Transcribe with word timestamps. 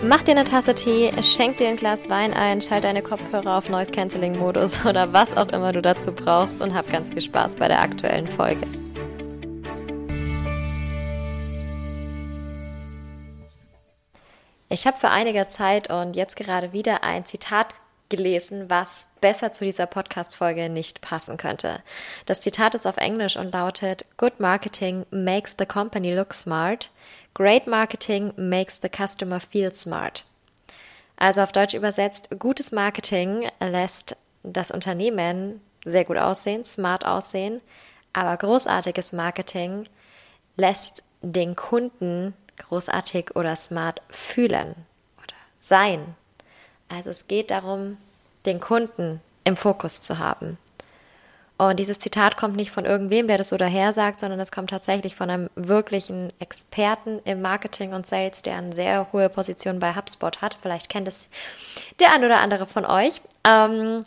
Mach 0.00 0.22
dir 0.22 0.30
eine 0.30 0.44
Tasse 0.44 0.76
Tee, 0.76 1.10
schenk 1.24 1.58
dir 1.58 1.68
ein 1.68 1.76
Glas 1.76 2.08
Wein 2.08 2.32
ein, 2.32 2.62
schalt 2.62 2.84
deine 2.84 3.02
Kopfhörer 3.02 3.58
auf 3.58 3.68
Noise 3.68 3.90
Cancelling 3.90 4.38
Modus 4.38 4.84
oder 4.86 5.12
was 5.12 5.36
auch 5.36 5.48
immer 5.48 5.72
du 5.72 5.82
dazu 5.82 6.12
brauchst 6.12 6.60
und 6.60 6.72
hab 6.72 6.88
ganz 6.92 7.10
viel 7.10 7.20
Spaß 7.20 7.56
bei 7.56 7.66
der 7.66 7.82
aktuellen 7.82 8.28
Folge. 8.28 8.64
Ich 14.68 14.86
habe 14.86 14.96
vor 14.96 15.10
einiger 15.10 15.48
Zeit 15.48 15.90
und 15.90 16.14
jetzt 16.14 16.36
gerade 16.36 16.72
wieder 16.72 17.02
ein 17.02 17.26
Zitat 17.26 17.74
gelesen, 18.08 18.70
was 18.70 19.08
besser 19.20 19.52
zu 19.52 19.64
dieser 19.64 19.86
Podcast-Folge 19.86 20.68
nicht 20.68 21.00
passen 21.00 21.36
könnte. 21.36 21.82
Das 22.26 22.40
Zitat 22.40 22.74
ist 22.74 22.86
auf 22.86 22.96
Englisch 22.96 23.36
und 23.36 23.52
lautet: 23.52 24.06
Good 24.16 24.40
marketing 24.40 25.06
makes 25.10 25.54
the 25.58 25.66
company 25.66 26.14
look 26.14 26.32
smart. 26.34 26.90
Great 27.34 27.68
Marketing 27.68 28.32
makes 28.36 28.80
the 28.82 28.88
customer 28.88 29.38
feel 29.38 29.72
smart. 29.72 30.24
Also 31.16 31.40
auf 31.40 31.52
Deutsch 31.52 31.74
übersetzt, 31.74 32.30
gutes 32.38 32.72
Marketing 32.72 33.48
lässt 33.60 34.16
das 34.42 34.70
Unternehmen 34.70 35.60
sehr 35.84 36.04
gut 36.04 36.16
aussehen, 36.16 36.64
smart 36.64 37.04
aussehen, 37.04 37.60
aber 38.12 38.36
großartiges 38.36 39.12
Marketing 39.12 39.84
lässt 40.56 41.02
den 41.22 41.54
Kunden 41.56 42.34
großartig 42.56 43.36
oder 43.36 43.54
smart 43.56 44.02
fühlen 44.10 44.74
oder 45.16 45.34
sein. 45.58 46.16
Also 46.88 47.10
es 47.10 47.26
geht 47.26 47.50
darum, 47.50 47.98
den 48.46 48.60
Kunden 48.60 49.20
im 49.44 49.56
Fokus 49.56 50.02
zu 50.02 50.18
haben. 50.18 50.58
Und 51.58 51.80
dieses 51.80 51.98
Zitat 51.98 52.36
kommt 52.36 52.54
nicht 52.54 52.70
von 52.70 52.84
irgendwem, 52.84 53.26
der 53.26 53.36
das 53.36 53.48
so 53.48 53.56
daher 53.56 53.92
sagt, 53.92 54.20
sondern 54.20 54.38
es 54.38 54.52
kommt 54.52 54.70
tatsächlich 54.70 55.16
von 55.16 55.28
einem 55.28 55.50
wirklichen 55.56 56.32
Experten 56.38 57.20
im 57.24 57.42
Marketing 57.42 57.94
und 57.94 58.06
Sales, 58.06 58.42
der 58.42 58.56
eine 58.56 58.74
sehr 58.74 59.12
hohe 59.12 59.28
Position 59.28 59.80
bei 59.80 59.94
HubSpot 59.96 60.40
hat. 60.40 60.56
Vielleicht 60.62 60.88
kennt 60.88 61.08
es 61.08 61.28
der 61.98 62.12
ein 62.12 62.24
oder 62.24 62.38
andere 62.38 62.66
von 62.66 62.84
euch. 62.84 63.20
Ähm, 63.44 64.04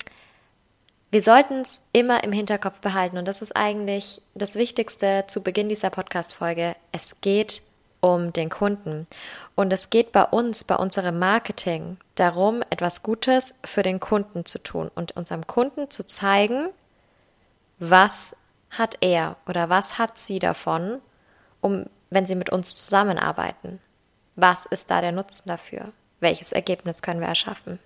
wir 1.11 1.21
sollten 1.21 1.55
es 1.59 1.83
immer 1.91 2.23
im 2.23 2.31
Hinterkopf 2.31 2.79
behalten 2.79 3.17
und 3.17 3.27
das 3.27 3.41
ist 3.41 3.53
eigentlich 3.53 4.21
das 4.33 4.55
Wichtigste 4.55 5.25
zu 5.27 5.43
Beginn 5.43 5.67
dieser 5.67 5.89
Podcast-Folge. 5.89 6.77
Es 6.93 7.19
geht 7.19 7.61
um 8.01 8.33
den 8.33 8.49
Kunden. 8.49 9.07
Und 9.55 9.71
es 9.71 9.89
geht 9.89 10.11
bei 10.11 10.23
uns, 10.23 10.63
bei 10.63 10.75
unserem 10.75 11.19
Marketing, 11.19 11.97
darum, 12.15 12.63
etwas 12.69 13.03
Gutes 13.03 13.55
für 13.63 13.83
den 13.83 13.99
Kunden 13.99 14.45
zu 14.45 14.61
tun 14.61 14.91
und 14.93 15.15
unserem 15.15 15.47
Kunden 15.47 15.89
zu 15.89 16.05
zeigen, 16.07 16.69
was 17.79 18.35
hat 18.71 18.97
er 19.01 19.37
oder 19.47 19.69
was 19.69 19.97
hat 19.97 20.17
sie 20.17 20.39
davon, 20.39 20.99
um, 21.61 21.85
wenn 22.09 22.25
sie 22.25 22.35
mit 22.35 22.49
uns 22.49 22.75
zusammenarbeiten? 22.75 23.79
Was 24.35 24.65
ist 24.65 24.89
da 24.89 25.01
der 25.01 25.11
Nutzen 25.11 25.49
dafür? 25.49 25.91
Welches 26.19 26.51
Ergebnis 26.51 27.01
können 27.01 27.19
wir 27.19 27.27
erschaffen? 27.27 27.79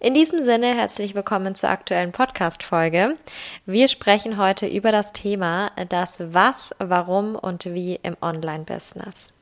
In 0.00 0.12
diesem 0.12 0.42
Sinne 0.42 0.74
herzlich 0.74 1.14
willkommen 1.14 1.54
zur 1.54 1.70
aktuellen 1.70 2.12
Podcast-Folge. 2.12 3.16
Wir 3.64 3.88
sprechen 3.88 4.36
heute 4.36 4.66
über 4.66 4.92
das 4.92 5.12
Thema 5.12 5.70
das 5.88 6.34
Was, 6.34 6.74
Warum 6.78 7.36
und 7.36 7.64
Wie 7.66 7.98
im 8.02 8.16
Online-Business. 8.20 9.32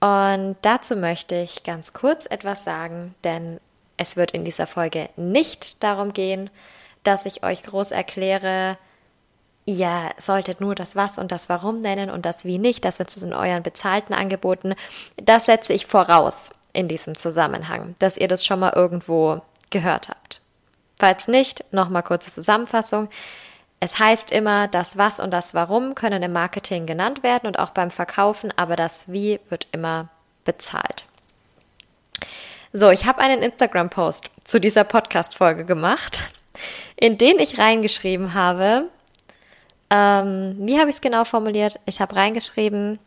Und 0.00 0.56
dazu 0.62 0.96
möchte 0.96 1.34
ich 1.36 1.64
ganz 1.64 1.92
kurz 1.92 2.26
etwas 2.26 2.64
sagen, 2.64 3.14
denn 3.24 3.58
es 3.96 4.16
wird 4.16 4.30
in 4.30 4.44
dieser 4.44 4.68
Folge 4.68 5.10
nicht 5.16 5.82
darum 5.82 6.12
gehen, 6.12 6.50
dass 7.02 7.26
ich 7.26 7.42
euch 7.42 7.64
groß 7.64 7.90
erkläre, 7.90 8.78
ihr 9.66 10.10
solltet 10.18 10.60
nur 10.60 10.76
das 10.76 10.96
Was 10.96 11.18
und 11.18 11.32
das 11.32 11.48
Warum 11.48 11.80
nennen 11.80 12.10
und 12.10 12.24
das 12.24 12.44
Wie 12.44 12.58
nicht. 12.58 12.84
Das 12.84 13.00
ist 13.00 13.22
in 13.22 13.34
euren 13.34 13.64
bezahlten 13.64 14.14
Angeboten. 14.14 14.74
Das 15.16 15.46
setze 15.46 15.74
ich 15.74 15.86
voraus 15.86 16.52
in 16.78 16.88
diesem 16.88 17.16
Zusammenhang, 17.16 17.94
dass 17.98 18.16
ihr 18.16 18.28
das 18.28 18.46
schon 18.46 18.60
mal 18.60 18.72
irgendwo 18.74 19.42
gehört 19.70 20.08
habt. 20.08 20.40
Falls 20.98 21.28
nicht, 21.28 21.64
nochmal 21.72 22.02
kurze 22.02 22.32
Zusammenfassung. 22.32 23.08
Es 23.80 23.98
heißt 23.98 24.32
immer, 24.32 24.66
das 24.66 24.96
Was 24.96 25.20
und 25.20 25.30
das 25.30 25.54
Warum 25.54 25.94
können 25.94 26.22
im 26.22 26.32
Marketing 26.32 26.86
genannt 26.86 27.22
werden 27.22 27.46
und 27.46 27.58
auch 27.58 27.70
beim 27.70 27.90
Verkaufen, 27.90 28.52
aber 28.56 28.74
das 28.74 29.12
Wie 29.12 29.38
wird 29.50 29.68
immer 29.72 30.08
bezahlt. 30.44 31.04
So, 32.72 32.90
ich 32.90 33.06
habe 33.06 33.20
einen 33.20 33.42
Instagram-Post 33.42 34.30
zu 34.44 34.60
dieser 34.60 34.84
Podcast-Folge 34.84 35.64
gemacht 35.64 36.24
in 36.96 37.16
den 37.16 37.38
ich 37.38 37.58
reingeschrieben 37.58 38.34
habe, 38.34 38.88
ähm, 39.90 40.56
wie 40.60 40.78
habe 40.78 40.90
ich 40.90 40.96
es 40.96 41.00
genau 41.00 41.24
formuliert? 41.24 41.80
Ich 41.86 42.00
habe 42.00 42.16
reingeschrieben, 42.16 42.98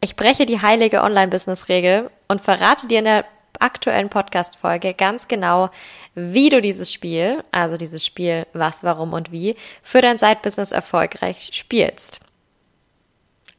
ich 0.00 0.16
breche 0.16 0.46
die 0.46 0.60
heilige 0.60 1.02
Online-Business-Regel 1.02 2.10
und 2.34 2.40
verrate 2.40 2.88
dir 2.88 2.98
in 2.98 3.04
der 3.04 3.24
aktuellen 3.60 4.08
Podcast-Folge 4.08 4.92
ganz 4.94 5.28
genau, 5.28 5.70
wie 6.14 6.48
du 6.48 6.60
dieses 6.60 6.92
Spiel, 6.92 7.44
also 7.52 7.76
dieses 7.76 8.04
Spiel 8.04 8.46
was, 8.52 8.82
warum 8.82 9.12
und 9.12 9.30
wie, 9.30 9.56
für 9.84 10.02
dein 10.02 10.18
Side-Business 10.18 10.72
erfolgreich 10.72 11.50
spielst. 11.52 12.20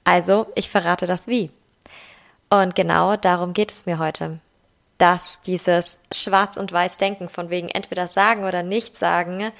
Also, 0.04 0.48
ich 0.56 0.70
verrate 0.70 1.08
das 1.08 1.28
Wie. 1.28 1.52
Und 2.50 2.76
genau 2.76 3.16
darum 3.16 3.54
geht 3.54 3.72
es 3.72 3.86
mir 3.86 3.98
heute 3.98 4.40
dass 4.98 5.42
dieses 5.42 6.00
Schwarz- 6.12 6.58
und 6.58 6.72
Weiß-Denken 6.72 7.30
von 7.30 7.50
wegen 7.50 7.70
entweder 7.70 8.08
sagen 8.08 8.46
oder 8.46 8.64
nicht 8.64 8.98
sagen 8.98 9.52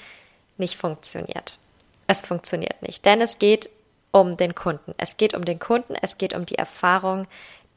nicht 0.58 0.76
funktioniert. 0.76 1.58
Es 2.06 2.24
funktioniert 2.24 2.80
nicht, 2.80 3.04
denn 3.04 3.20
es 3.20 3.38
geht 3.38 3.68
um 4.12 4.38
den 4.38 4.54
Kunden. 4.54 4.94
Es 4.96 5.18
geht 5.18 5.34
um 5.34 5.44
den 5.44 5.58
Kunden, 5.58 5.94
es 6.00 6.16
geht 6.16 6.34
um 6.34 6.46
die 6.46 6.54
Erfahrung, 6.54 7.26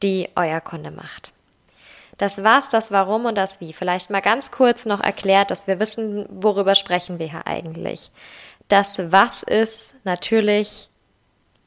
die 0.02 0.28
euer 0.36 0.60
Kunde 0.60 0.90
macht. 0.90 1.32
Das 2.18 2.44
war's, 2.44 2.68
das 2.68 2.90
Warum 2.90 3.24
und 3.24 3.36
das 3.36 3.60
Wie. 3.60 3.72
Vielleicht 3.72 4.10
mal 4.10 4.20
ganz 4.20 4.50
kurz 4.50 4.84
noch 4.84 5.00
erklärt, 5.00 5.50
dass 5.50 5.66
wir 5.66 5.80
wissen, 5.80 6.26
worüber 6.28 6.74
sprechen 6.74 7.18
wir 7.18 7.30
hier 7.30 7.46
eigentlich. 7.46 8.10
Das 8.68 9.10
Was 9.10 9.42
ist 9.42 9.94
natürlich, 10.04 10.90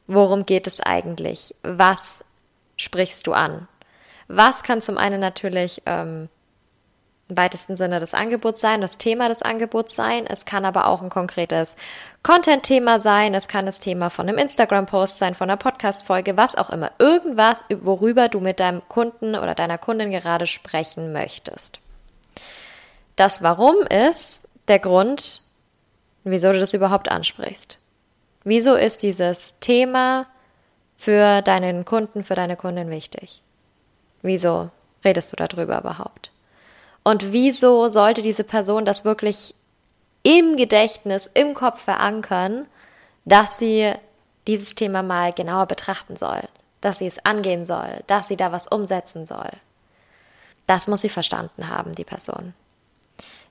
worum 0.06 0.46
geht 0.46 0.66
es 0.66 0.80
eigentlich? 0.80 1.54
Was 1.62 2.24
sprichst 2.76 3.26
du 3.26 3.32
an? 3.32 3.68
Was 4.28 4.62
kann 4.62 4.80
zum 4.80 4.96
einen 4.96 5.20
natürlich 5.20 5.82
ähm, 5.86 6.28
im 7.28 7.36
weitesten 7.36 7.76
Sinne 7.76 8.00
das 8.00 8.12
Angebot 8.12 8.58
sein, 8.58 8.80
das 8.80 8.98
Thema 8.98 9.28
des 9.28 9.42
Angebots 9.42 9.96
sein. 9.96 10.26
Es 10.26 10.44
kann 10.44 10.64
aber 10.64 10.86
auch 10.88 11.00
ein 11.00 11.08
konkretes 11.08 11.76
Content-Thema 12.22 13.00
sein. 13.00 13.34
Es 13.34 13.48
kann 13.48 13.66
das 13.66 13.80
Thema 13.80 14.10
von 14.10 14.28
einem 14.28 14.38
Instagram-Post 14.38 15.18
sein, 15.18 15.34
von 15.34 15.48
einer 15.48 15.56
Podcast-Folge, 15.56 16.36
was 16.36 16.54
auch 16.54 16.70
immer. 16.70 16.90
Irgendwas, 16.98 17.58
worüber 17.70 18.28
du 18.28 18.40
mit 18.40 18.60
deinem 18.60 18.86
Kunden 18.88 19.36
oder 19.36 19.54
deiner 19.54 19.78
Kundin 19.78 20.10
gerade 20.10 20.46
sprechen 20.46 21.12
möchtest. 21.12 21.80
Das 23.16 23.42
Warum 23.42 23.76
ist 23.86 24.48
der 24.68 24.78
Grund, 24.78 25.42
wieso 26.24 26.52
du 26.52 26.58
das 26.58 26.74
überhaupt 26.74 27.10
ansprichst. 27.10 27.78
Wieso 28.44 28.74
ist 28.74 29.02
dieses 29.02 29.58
Thema 29.60 30.26
für 30.98 31.42
deinen 31.42 31.84
Kunden, 31.84 32.24
für 32.24 32.34
deine 32.34 32.56
Kundin 32.56 32.90
wichtig? 32.90 33.42
Wieso 34.22 34.70
redest 35.04 35.32
du 35.32 35.36
darüber 35.36 35.78
überhaupt? 35.78 36.33
Und 37.04 37.32
wieso 37.32 37.88
sollte 37.90 38.22
diese 38.22 38.44
Person 38.44 38.84
das 38.84 39.04
wirklich 39.04 39.54
im 40.22 40.56
Gedächtnis, 40.56 41.30
im 41.32 41.54
Kopf 41.54 41.82
verankern, 41.82 42.66
dass 43.26 43.58
sie 43.58 43.92
dieses 44.46 44.74
Thema 44.74 45.02
mal 45.02 45.32
genauer 45.32 45.66
betrachten 45.66 46.16
soll, 46.16 46.42
dass 46.80 46.98
sie 46.98 47.06
es 47.06 47.24
angehen 47.24 47.66
soll, 47.66 48.02
dass 48.06 48.28
sie 48.28 48.36
da 48.36 48.52
was 48.52 48.66
umsetzen 48.68 49.26
soll? 49.26 49.50
Das 50.66 50.88
muss 50.88 51.02
sie 51.02 51.10
verstanden 51.10 51.68
haben, 51.68 51.94
die 51.94 52.04
Person. 52.04 52.54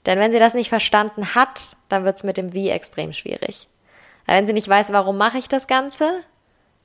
Denn 0.08 0.20
wenn 0.20 0.32
sie 0.32 0.40
das 0.40 0.56
nicht 0.56 0.70
verstanden 0.70 1.36
hat, 1.36 1.78
dann 1.90 2.04
wird 2.06 2.18
es 2.18 2.24
mit 2.24 2.38
dem 2.38 2.54
Wie 2.54 2.70
extrem 2.70 3.14
schwierig. 3.14 3.68
Wenn 4.26 4.48
sie 4.48 4.54
nicht 4.54 4.68
weiß, 4.68 4.92
warum 4.92 5.18
mache 5.18 5.38
ich 5.38 5.48
das 5.48 5.68
Ganze, 5.68 6.22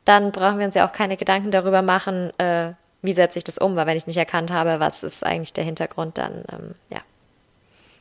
dann 0.05 0.33
brauchen 0.33 0.59
wir 0.59 0.67
uns 0.67 0.75
ja 0.75 0.87
auch 0.87 0.93
keine 0.93 1.17
Gedanken 1.17 1.51
darüber 1.51 1.83
machen, 1.83 2.39
äh, 2.39 2.75
wie 3.03 3.13
setze 3.13 3.39
ich 3.39 3.45
das 3.45 3.59
um, 3.59 3.77
weil 3.77 3.87
wenn 3.87 3.97
ich 3.97 4.07
nicht 4.07 4.17
erkannt 4.17 4.51
habe, 4.51 4.81
was 4.81 5.03
ist 5.03 5.25
eigentlich 5.25 5.53
der 5.53 5.65
Hintergrund, 5.65 6.19
dann 6.19 6.45
ähm, 6.53 6.75
ja, 6.91 7.01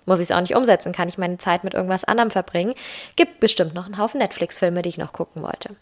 muss 0.05 0.19
ich 0.19 0.29
es 0.29 0.35
auch 0.35 0.41
nicht 0.41 0.55
umsetzen, 0.55 0.93
kann 0.93 1.09
ich 1.09 1.17
meine 1.17 1.37
Zeit 1.37 1.63
mit 1.63 1.73
irgendwas 1.73 2.05
anderem 2.05 2.31
verbringen. 2.31 2.73
Gibt 3.15 3.39
bestimmt 3.39 3.73
noch 3.73 3.85
einen 3.85 3.97
Haufen 3.97 4.19
Netflix-Filme, 4.19 4.81
die 4.81 4.89
ich 4.89 4.97
noch 4.97 5.13
gucken 5.13 5.43
wollte. 5.43 5.75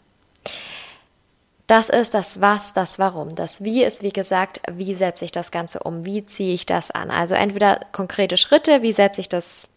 Das 1.66 1.88
ist 1.88 2.14
das 2.14 2.40
Was, 2.40 2.72
das 2.72 2.98
Warum. 2.98 3.34
Das 3.34 3.64
Wie 3.64 3.82
ist, 3.82 4.02
wie 4.02 4.12
gesagt, 4.12 4.60
wie 4.70 4.94
setze 4.94 5.24
ich 5.24 5.32
das 5.32 5.50
Ganze 5.50 5.80
um? 5.80 6.04
Wie 6.04 6.24
ziehe 6.26 6.54
ich 6.54 6.66
das 6.66 6.90
an? 6.90 7.10
Also 7.10 7.34
entweder 7.34 7.80
konkrete 7.92 8.36
Schritte, 8.36 8.82
wie 8.82 8.92
setze 8.92 9.20
ich 9.20 9.28
das 9.28 9.68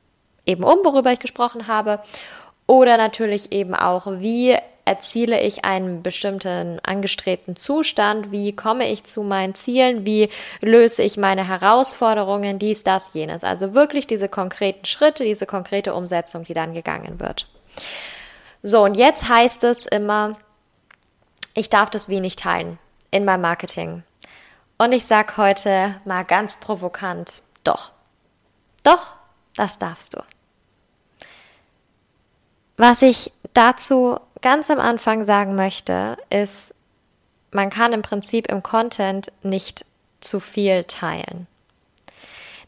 eben 0.45 0.63
um, 0.63 0.79
worüber 0.83 1.11
ich 1.11 1.19
gesprochen 1.19 1.67
habe, 1.67 1.99
oder 2.67 2.97
natürlich 2.97 3.51
eben 3.51 3.73
auch, 3.73 4.05
wie 4.19 4.55
erziele 4.89 5.39
ich 5.39 5.65
einen 5.65 6.01
bestimmten 6.01 6.79
angestrebten 6.81 7.55
Zustand, 7.55 8.31
wie 8.31 8.55
komme 8.55 8.89
ich 8.89 9.03
zu 9.03 9.21
meinen 9.21 9.53
Zielen, 9.53 10.03
wie 10.03 10.29
löse 10.61 11.03
ich 11.03 11.15
meine 11.15 11.47
Herausforderungen, 11.47 12.57
dies, 12.57 12.81
das, 12.81 13.13
jenes. 13.13 13.43
Also 13.43 13.75
wirklich 13.75 14.07
diese 14.07 14.27
konkreten 14.27 14.85
Schritte, 14.85 15.23
diese 15.23 15.45
konkrete 15.45 15.93
Umsetzung, 15.93 16.43
die 16.43 16.55
dann 16.55 16.73
gegangen 16.73 17.19
wird. 17.19 17.45
So, 18.63 18.83
und 18.83 18.97
jetzt 18.97 19.29
heißt 19.29 19.63
es 19.63 19.85
immer, 19.85 20.39
ich 21.53 21.69
darf 21.69 21.91
das 21.91 22.09
wie 22.09 22.19
nicht 22.19 22.39
teilen 22.39 22.79
in 23.11 23.25
meinem 23.25 23.41
Marketing. 23.41 24.01
Und 24.79 24.91
ich 24.91 25.05
sage 25.05 25.37
heute 25.37 26.01
mal 26.03 26.23
ganz 26.23 26.55
provokant, 26.59 27.43
doch. 27.63 27.91
Doch, 28.81 29.13
das 29.55 29.77
darfst 29.77 30.15
du. 30.15 30.23
Was 32.77 33.03
ich 33.03 33.31
dazu 33.53 34.19
ganz 34.41 34.69
am 34.69 34.79
Anfang 34.79 35.25
sagen 35.25 35.55
möchte, 35.55 36.17
ist, 36.29 36.73
man 37.51 37.69
kann 37.69 37.93
im 37.93 38.01
Prinzip 38.01 38.47
im 38.47 38.63
Content 38.63 39.31
nicht 39.43 39.85
zu 40.19 40.39
viel 40.39 40.83
teilen. 40.83 41.47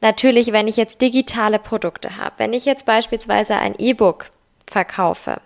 Natürlich, 0.01 0.51
wenn 0.51 0.67
ich 0.67 0.77
jetzt 0.77 1.01
digitale 1.01 1.59
Produkte 1.59 2.17
habe, 2.17 2.33
wenn 2.37 2.53
ich 2.53 2.65
jetzt 2.65 2.85
beispielsweise 2.85 3.55
ein 3.55 3.75
E-Book 3.77 4.31
verkaufe 4.65 5.39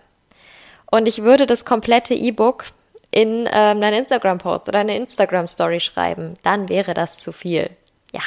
und 0.90 1.06
ich 1.06 1.22
würde 1.22 1.46
das 1.46 1.66
komplette 1.66 2.14
E-Book 2.14 2.64
in 3.10 3.46
ähm, 3.52 3.82
einen 3.82 4.00
Instagram-Post 4.00 4.68
oder 4.68 4.78
eine 4.78 4.96
Instagram-Story 4.96 5.80
schreiben, 5.80 6.34
dann 6.42 6.68
wäre 6.68 6.94
das 6.94 7.18
zu 7.18 7.32
viel. 7.32 7.70
Ja, 8.12 8.22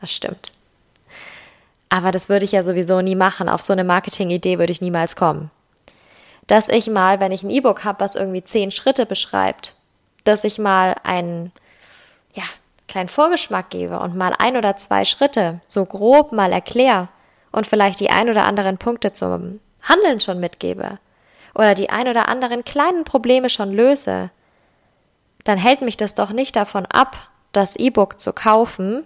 das 0.00 0.12
stimmt. 0.12 0.52
Aber 1.88 2.10
das 2.10 2.28
würde 2.28 2.44
ich 2.44 2.52
ja 2.52 2.62
sowieso 2.62 3.00
nie 3.00 3.14
machen. 3.14 3.48
Auf 3.48 3.62
so 3.62 3.72
eine 3.72 3.84
Marketing-Idee 3.84 4.58
würde 4.58 4.72
ich 4.72 4.80
niemals 4.80 5.16
kommen 5.16 5.50
dass 6.46 6.68
ich 6.68 6.88
mal, 6.88 7.20
wenn 7.20 7.32
ich 7.32 7.42
ein 7.42 7.50
E-Book 7.50 7.84
habe, 7.84 8.00
was 8.00 8.14
irgendwie 8.14 8.44
zehn 8.44 8.70
Schritte 8.70 9.06
beschreibt, 9.06 9.74
dass 10.24 10.44
ich 10.44 10.58
mal 10.58 10.96
einen, 11.02 11.52
ja, 12.34 12.44
kleinen 12.88 13.08
Vorgeschmack 13.08 13.70
gebe 13.70 13.98
und 14.00 14.16
mal 14.16 14.34
ein 14.38 14.56
oder 14.56 14.76
zwei 14.76 15.04
Schritte 15.04 15.60
so 15.66 15.84
grob 15.84 16.32
mal 16.32 16.52
erkläre 16.52 17.08
und 17.50 17.66
vielleicht 17.66 18.00
die 18.00 18.10
ein 18.10 18.28
oder 18.28 18.44
anderen 18.44 18.78
Punkte 18.78 19.12
zum 19.12 19.60
Handeln 19.82 20.20
schon 20.20 20.40
mitgebe 20.40 20.98
oder 21.54 21.74
die 21.74 21.90
ein 21.90 22.08
oder 22.08 22.28
anderen 22.28 22.64
kleinen 22.64 23.04
Probleme 23.04 23.48
schon 23.48 23.72
löse, 23.72 24.30
dann 25.44 25.58
hält 25.58 25.82
mich 25.82 25.96
das 25.96 26.14
doch 26.14 26.30
nicht 26.30 26.56
davon 26.56 26.86
ab, 26.86 27.16
das 27.52 27.76
E-Book 27.76 28.20
zu 28.20 28.32
kaufen, 28.32 29.04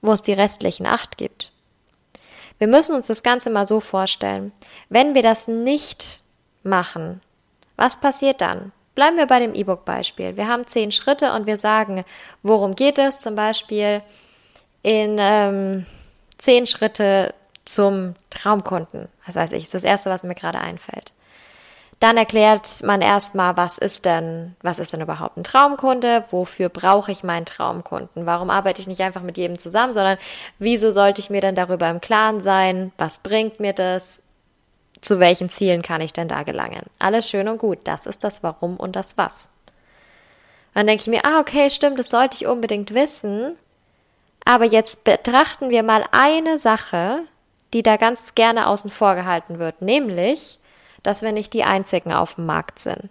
wo 0.00 0.12
es 0.12 0.22
die 0.22 0.32
restlichen 0.32 0.86
acht 0.86 1.16
gibt. 1.18 1.52
Wir 2.58 2.66
müssen 2.66 2.94
uns 2.94 3.06
das 3.06 3.22
Ganze 3.22 3.50
mal 3.50 3.66
so 3.66 3.80
vorstellen. 3.80 4.52
Wenn 4.88 5.14
wir 5.14 5.22
das 5.22 5.48
nicht 5.48 6.20
machen. 6.68 7.20
Was 7.76 8.00
passiert 8.00 8.40
dann? 8.40 8.72
Bleiben 8.94 9.16
wir 9.16 9.26
bei 9.26 9.38
dem 9.38 9.54
E-Book-Beispiel. 9.54 10.36
Wir 10.36 10.48
haben 10.48 10.66
zehn 10.66 10.90
Schritte 10.90 11.32
und 11.32 11.46
wir 11.46 11.56
sagen, 11.56 12.04
worum 12.42 12.74
geht 12.74 12.98
es? 12.98 13.20
Zum 13.20 13.36
Beispiel 13.36 14.02
in 14.82 15.16
ähm, 15.20 15.86
zehn 16.36 16.66
Schritte 16.66 17.34
zum 17.64 18.14
Traumkunden. 18.30 19.08
Das 19.26 19.36
heißt, 19.36 19.52
ich, 19.52 19.64
ist 19.64 19.74
das 19.74 19.84
erste, 19.84 20.10
was 20.10 20.24
mir 20.24 20.34
gerade 20.34 20.58
einfällt. 20.58 21.12
Dann 22.00 22.16
erklärt 22.16 22.82
man 22.84 23.02
erstmal, 23.02 23.56
was 23.56 23.76
ist 23.76 24.04
denn, 24.04 24.54
was 24.62 24.78
ist 24.78 24.92
denn 24.92 25.00
überhaupt 25.00 25.36
ein 25.36 25.42
Traumkunde? 25.42 26.24
Wofür 26.30 26.68
brauche 26.68 27.10
ich 27.10 27.24
meinen 27.24 27.44
Traumkunden? 27.44 28.24
Warum 28.24 28.50
arbeite 28.50 28.80
ich 28.80 28.86
nicht 28.86 29.00
einfach 29.00 29.22
mit 29.22 29.36
jedem 29.36 29.58
zusammen, 29.58 29.92
sondern 29.92 30.16
wieso 30.60 30.92
sollte 30.92 31.20
ich 31.20 31.28
mir 31.28 31.40
denn 31.40 31.56
darüber 31.56 31.90
im 31.90 32.00
Klaren 32.00 32.40
sein? 32.40 32.92
Was 32.98 33.18
bringt 33.18 33.58
mir 33.58 33.72
das? 33.72 34.22
Zu 35.00 35.18
welchen 35.20 35.48
Zielen 35.48 35.82
kann 35.82 36.00
ich 36.00 36.12
denn 36.12 36.28
da 36.28 36.42
gelangen? 36.42 36.82
Alles 36.98 37.28
schön 37.28 37.48
und 37.48 37.58
gut. 37.58 37.78
Das 37.84 38.06
ist 38.06 38.24
das 38.24 38.42
Warum 38.42 38.76
und 38.76 38.96
das 38.96 39.16
Was. 39.16 39.50
Dann 40.74 40.86
denke 40.86 41.02
ich 41.02 41.08
mir, 41.08 41.24
ah, 41.24 41.40
okay, 41.40 41.70
stimmt, 41.70 41.98
das 41.98 42.08
sollte 42.08 42.36
ich 42.36 42.46
unbedingt 42.46 42.94
wissen. 42.94 43.56
Aber 44.44 44.64
jetzt 44.64 45.04
betrachten 45.04 45.70
wir 45.70 45.82
mal 45.82 46.04
eine 46.12 46.58
Sache, 46.58 47.22
die 47.72 47.82
da 47.82 47.96
ganz 47.96 48.34
gerne 48.34 48.66
außen 48.66 48.90
vor 48.90 49.14
gehalten 49.14 49.58
wird, 49.58 49.82
nämlich, 49.82 50.58
dass 51.02 51.22
wir 51.22 51.32
nicht 51.32 51.52
die 51.52 51.64
einzigen 51.64 52.12
auf 52.12 52.36
dem 52.36 52.46
Markt 52.46 52.78
sind. 52.78 53.08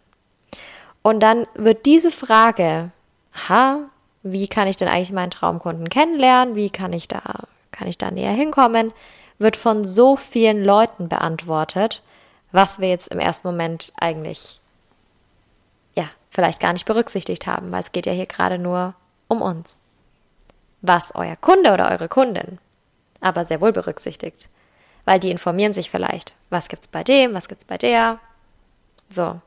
Und 1.03 1.19
dann 1.19 1.47
wird 1.53 1.85
diese 1.85 2.11
Frage, 2.11 2.91
aha, 3.33 3.79
wie 4.23 4.47
kann 4.47 4.67
ich 4.67 4.75
denn 4.75 4.87
eigentlich 4.87 5.11
meinen 5.11 5.31
Traumkunden 5.31 5.89
kennenlernen? 5.89 6.55
Wie 6.55 6.69
kann 6.69 6.91
ich 6.91 7.07
da, 7.07 7.21
kann 7.71 7.87
ich 7.87 7.97
da 7.97 8.11
näher 8.11 8.31
hinkommen? 8.31 8.93
Wird 9.39 9.55
von 9.55 9.85
so 9.85 10.15
vielen 10.15 10.63
Leuten 10.63 11.09
beantwortet, 11.09 12.01
was 12.51 12.79
wir 12.79 12.89
jetzt 12.89 13.09
im 13.09 13.19
ersten 13.19 13.47
Moment 13.47 13.93
eigentlich, 13.99 14.59
ja, 15.95 16.05
vielleicht 16.31 16.59
gar 16.59 16.73
nicht 16.73 16.85
berücksichtigt 16.85 17.47
haben, 17.47 17.71
weil 17.71 17.81
es 17.81 17.91
geht 17.91 18.05
ja 18.05 18.13
hier 18.13 18.25
gerade 18.25 18.57
nur 18.57 18.95
um 19.27 19.41
uns. 19.41 19.79
Was 20.81 21.13
euer 21.15 21.35
Kunde 21.35 21.73
oder 21.73 21.89
eure 21.89 22.07
Kundin 22.07 22.59
aber 23.21 23.45
sehr 23.45 23.61
wohl 23.61 23.71
berücksichtigt. 23.71 24.49
Weil 25.05 25.19
die 25.19 25.31
informieren 25.31 25.73
sich 25.73 25.89
vielleicht. 25.89 26.35
Was 26.49 26.69
gibt's 26.69 26.87
bei 26.87 27.03
dem? 27.03 27.33
Was 27.33 27.47
gibt's 27.47 27.65
bei 27.65 27.77
der? 27.77 28.19
So. 29.09 29.39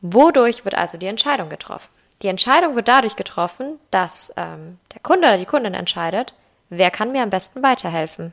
Wodurch 0.00 0.64
wird 0.64 0.76
also 0.76 0.98
die 0.98 1.06
Entscheidung 1.06 1.48
getroffen? 1.48 1.88
Die 2.22 2.28
Entscheidung 2.28 2.76
wird 2.76 2.88
dadurch 2.88 3.16
getroffen, 3.16 3.78
dass 3.90 4.32
ähm, 4.36 4.78
der 4.92 5.00
Kunde 5.00 5.26
oder 5.28 5.38
die 5.38 5.46
Kundin 5.46 5.74
entscheidet, 5.74 6.34
Wer 6.76 6.90
kann 6.90 7.12
mir 7.12 7.22
am 7.22 7.30
besten 7.30 7.62
weiterhelfen? 7.62 8.32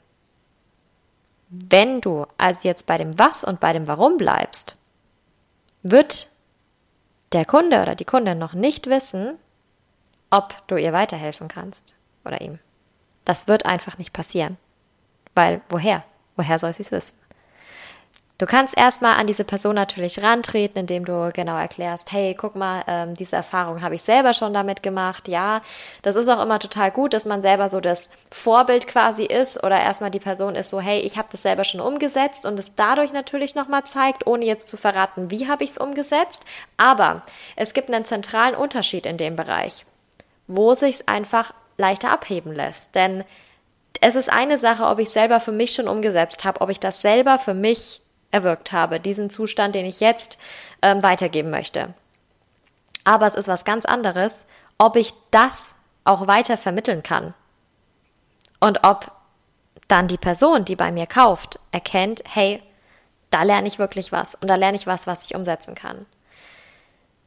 Wenn 1.50 2.01
du 2.01 2.25
also 2.38 2.67
jetzt 2.67 2.88
bei 2.88 2.98
dem 2.98 3.19
Was 3.19 3.43
und 3.43 3.60
bei 3.60 3.71
dem 3.71 3.86
Warum 3.86 4.17
bleibst, 4.17 4.77
wird 5.83 6.27
der 7.33 7.45
Kunde 7.45 7.81
oder 7.81 7.93
die 7.93 8.05
Kundin 8.05 8.39
noch 8.39 8.53
nicht 8.53 8.88
wissen, 8.88 9.38
ob 10.31 10.55
du 10.67 10.77
ihr 10.77 10.91
weiterhelfen 10.91 11.50
kannst 11.50 11.95
oder 12.25 12.41
ihm. 12.41 12.57
Das 13.25 13.48
wird 13.48 13.65
einfach 13.67 14.00
nicht 14.00 14.13
passieren. 14.13 14.57
Weil 15.36 15.62
woher? 15.69 16.03
Woher 16.36 16.57
soll 16.57 16.74
sie 16.74 16.81
es 16.81 16.91
wissen? 16.91 17.17
Du 18.41 18.48
kannst 18.48 18.75
erstmal 18.75 19.19
an 19.19 19.27
diese 19.27 19.43
Person 19.43 19.75
natürlich 19.75 20.24
rantreten, 20.24 20.79
indem 20.79 21.05
du 21.05 21.29
genau 21.31 21.60
erklärst, 21.60 22.12
hey, 22.12 22.33
guck 22.33 22.55
mal, 22.55 22.83
ähm, 22.88 23.13
diese 23.13 23.36
Erfahrung 23.36 23.83
habe 23.83 23.93
ich 23.93 24.01
selber 24.01 24.33
schon 24.33 24.51
damit 24.51 24.81
gemacht. 24.81 25.27
Ja, 25.27 25.62
das 26.01 26.15
ist 26.15 26.27
auch 26.27 26.41
immer 26.41 26.57
total 26.57 26.89
gut, 26.89 27.13
dass 27.13 27.25
man 27.25 27.43
selber 27.43 27.69
so 27.69 27.79
das 27.79 28.10
Vorbild 28.31 28.88
quasi 28.88 29.25
ist 29.25 29.63
oder 29.63 29.79
erstmal 29.79 30.10
die 30.10 30.19
Person 30.19 30.55
ist 30.55 30.71
so, 30.71 30.81
hey, 30.81 31.01
ich 31.01 31.19
habe 31.19 31.27
das 31.31 31.43
selber 31.43 31.63
schon 31.63 31.81
umgesetzt 31.81 32.48
und 32.48 32.57
es 32.57 32.74
dadurch 32.74 33.13
natürlich 33.13 33.53
nochmal 33.53 33.83
zeigt, 33.83 34.25
ohne 34.25 34.45
jetzt 34.45 34.69
zu 34.69 34.75
verraten, 34.75 35.29
wie 35.29 35.48
habe 35.48 35.63
ich 35.63 35.69
es 35.69 35.77
umgesetzt. 35.77 36.43
Aber 36.77 37.21
es 37.55 37.74
gibt 37.74 37.91
einen 37.93 38.05
zentralen 38.05 38.55
Unterschied 38.55 39.05
in 39.05 39.17
dem 39.17 39.36
Bereich, 39.36 39.86
wo 40.48 40.74
sich 40.74 40.95
es 40.95 41.07
einfach 41.07 41.53
leichter 41.77 42.10
abheben 42.10 42.53
lässt. 42.53 42.95
Denn 42.95 43.24
es 44.00 44.15
ist 44.15 44.33
eine 44.33 44.57
Sache, 44.57 44.86
ob 44.86 44.98
ich 44.98 45.12
selber 45.12 45.39
für 45.39 45.51
mich 45.51 45.75
schon 45.75 45.88
umgesetzt 45.88 46.43
habe, 46.43 46.62
ob 46.62 46.71
ich 46.71 46.79
das 46.79 47.03
selber 47.03 47.38
für 47.38 47.53
mich 47.53 48.01
erwirkt 48.31 48.71
habe, 48.71 49.00
diesen 49.00 49.29
Zustand, 49.29 49.75
den 49.75 49.85
ich 49.85 50.00
jetzt 50.00 50.38
ähm, 50.81 51.03
weitergeben 51.03 51.50
möchte. 51.50 51.93
Aber 53.03 53.27
es 53.27 53.35
ist 53.35 53.47
was 53.47 53.65
ganz 53.65 53.85
anderes, 53.85 54.45
ob 54.77 54.95
ich 54.95 55.13
das 55.31 55.75
auch 56.03 56.27
weiter 56.27 56.57
vermitteln 56.57 57.03
kann. 57.03 57.33
Und 58.59 58.83
ob 58.83 59.11
dann 59.88 60.07
die 60.07 60.17
Person, 60.17 60.65
die 60.65 60.75
bei 60.75 60.91
mir 60.91 61.07
kauft, 61.07 61.59
erkennt, 61.71 62.23
hey, 62.27 62.61
da 63.29 63.43
lerne 63.43 63.67
ich 63.67 63.79
wirklich 63.79 64.11
was 64.11 64.35
und 64.35 64.47
da 64.47 64.55
lerne 64.55 64.77
ich 64.77 64.88
was, 64.88 65.07
was 65.07 65.25
ich 65.25 65.35
umsetzen 65.35 65.75
kann. 65.75 66.05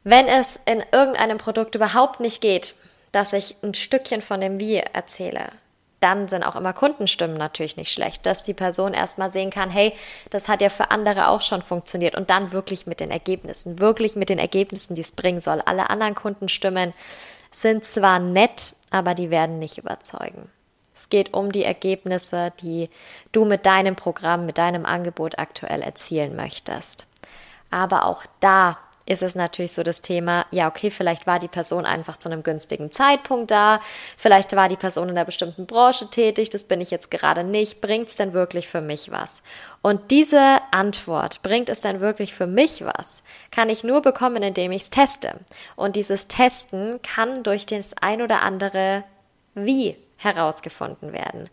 Wenn 0.03 0.27
es 0.27 0.59
in 0.65 0.83
irgendeinem 0.91 1.37
Produkt 1.37 1.75
überhaupt 1.75 2.19
nicht 2.19 2.41
geht, 2.41 2.75
dass 3.11 3.33
ich 3.33 3.55
ein 3.63 3.73
Stückchen 3.73 4.21
von 4.21 4.39
dem 4.39 4.59
Wie 4.59 4.75
erzähle, 4.75 5.49
dann 6.05 6.27
sind 6.27 6.43
auch 6.43 6.55
immer 6.55 6.71
Kundenstimmen 6.71 7.35
natürlich 7.35 7.77
nicht 7.77 7.91
schlecht, 7.91 8.27
dass 8.27 8.43
die 8.43 8.53
Person 8.53 8.93
erstmal 8.93 9.31
sehen 9.31 9.49
kann, 9.49 9.71
hey, 9.71 9.91
das 10.29 10.47
hat 10.47 10.61
ja 10.61 10.69
für 10.69 10.91
andere 10.91 11.29
auch 11.29 11.41
schon 11.41 11.63
funktioniert 11.63 12.13
und 12.13 12.29
dann 12.29 12.51
wirklich 12.51 12.85
mit 12.85 12.99
den 12.99 13.09
Ergebnissen, 13.09 13.79
wirklich 13.79 14.15
mit 14.15 14.29
den 14.29 14.37
Ergebnissen, 14.37 14.93
die 14.93 15.01
es 15.01 15.11
bringen 15.11 15.39
soll. 15.39 15.61
Alle 15.65 15.89
anderen 15.89 16.13
Kundenstimmen 16.13 16.93
sind 17.51 17.85
zwar 17.85 18.19
nett, 18.19 18.75
aber 18.91 19.15
die 19.15 19.31
werden 19.31 19.57
nicht 19.57 19.79
überzeugen. 19.79 20.47
Es 20.93 21.09
geht 21.09 21.33
um 21.33 21.51
die 21.51 21.63
Ergebnisse, 21.63 22.53
die 22.61 22.91
du 23.31 23.43
mit 23.43 23.65
deinem 23.65 23.95
Programm, 23.95 24.45
mit 24.45 24.59
deinem 24.59 24.85
Angebot 24.85 25.39
aktuell 25.39 25.81
erzielen 25.81 26.35
möchtest. 26.35 27.07
Aber 27.71 28.05
auch 28.05 28.25
da 28.41 28.77
ist 29.05 29.21
es 29.21 29.35
natürlich 29.35 29.73
so 29.73 29.83
das 29.83 30.01
Thema, 30.01 30.45
ja, 30.51 30.67
okay, 30.67 30.89
vielleicht 30.89 31.27
war 31.27 31.37
die 31.37 31.47
Person 31.47 31.85
einfach 31.85 32.17
zu 32.17 32.29
einem 32.29 32.41
günstigen 32.41 32.91
Zeitpunkt 32.91 33.51
da, 33.51 33.79
vielleicht 34.17 34.55
war 34.55 34.67
die 34.67 34.75
Person 34.75 35.09
in 35.09 35.17
einer 35.17 35.25
bestimmten 35.25 35.67
Branche 35.67 36.09
tätig, 36.09 36.49
das 36.49 36.63
bin 36.63 36.81
ich 36.81 36.89
jetzt 36.89 37.11
gerade 37.11 37.43
nicht, 37.43 37.81
bringt 37.81 38.09
es 38.09 38.15
denn 38.15 38.33
wirklich 38.33 38.67
für 38.67 38.81
mich 38.81 39.11
was? 39.11 39.43
Und 39.83 40.09
diese 40.09 40.59
Antwort, 40.71 41.43
bringt 41.43 41.69
es 41.69 41.81
denn 41.81 42.01
wirklich 42.01 42.33
für 42.33 42.47
mich 42.47 42.83
was, 42.83 43.21
kann 43.51 43.69
ich 43.69 43.83
nur 43.83 44.01
bekommen, 44.01 44.41
indem 44.41 44.71
ich 44.71 44.83
es 44.83 44.89
teste. 44.89 45.35
Und 45.75 45.95
dieses 45.95 46.27
Testen 46.27 46.99
kann 47.03 47.43
durch 47.43 47.67
das 47.67 47.93
ein 48.01 48.23
oder 48.23 48.41
andere 48.41 49.03
Wie 49.53 49.95
herausgefunden 50.17 51.13
werden. 51.13 51.49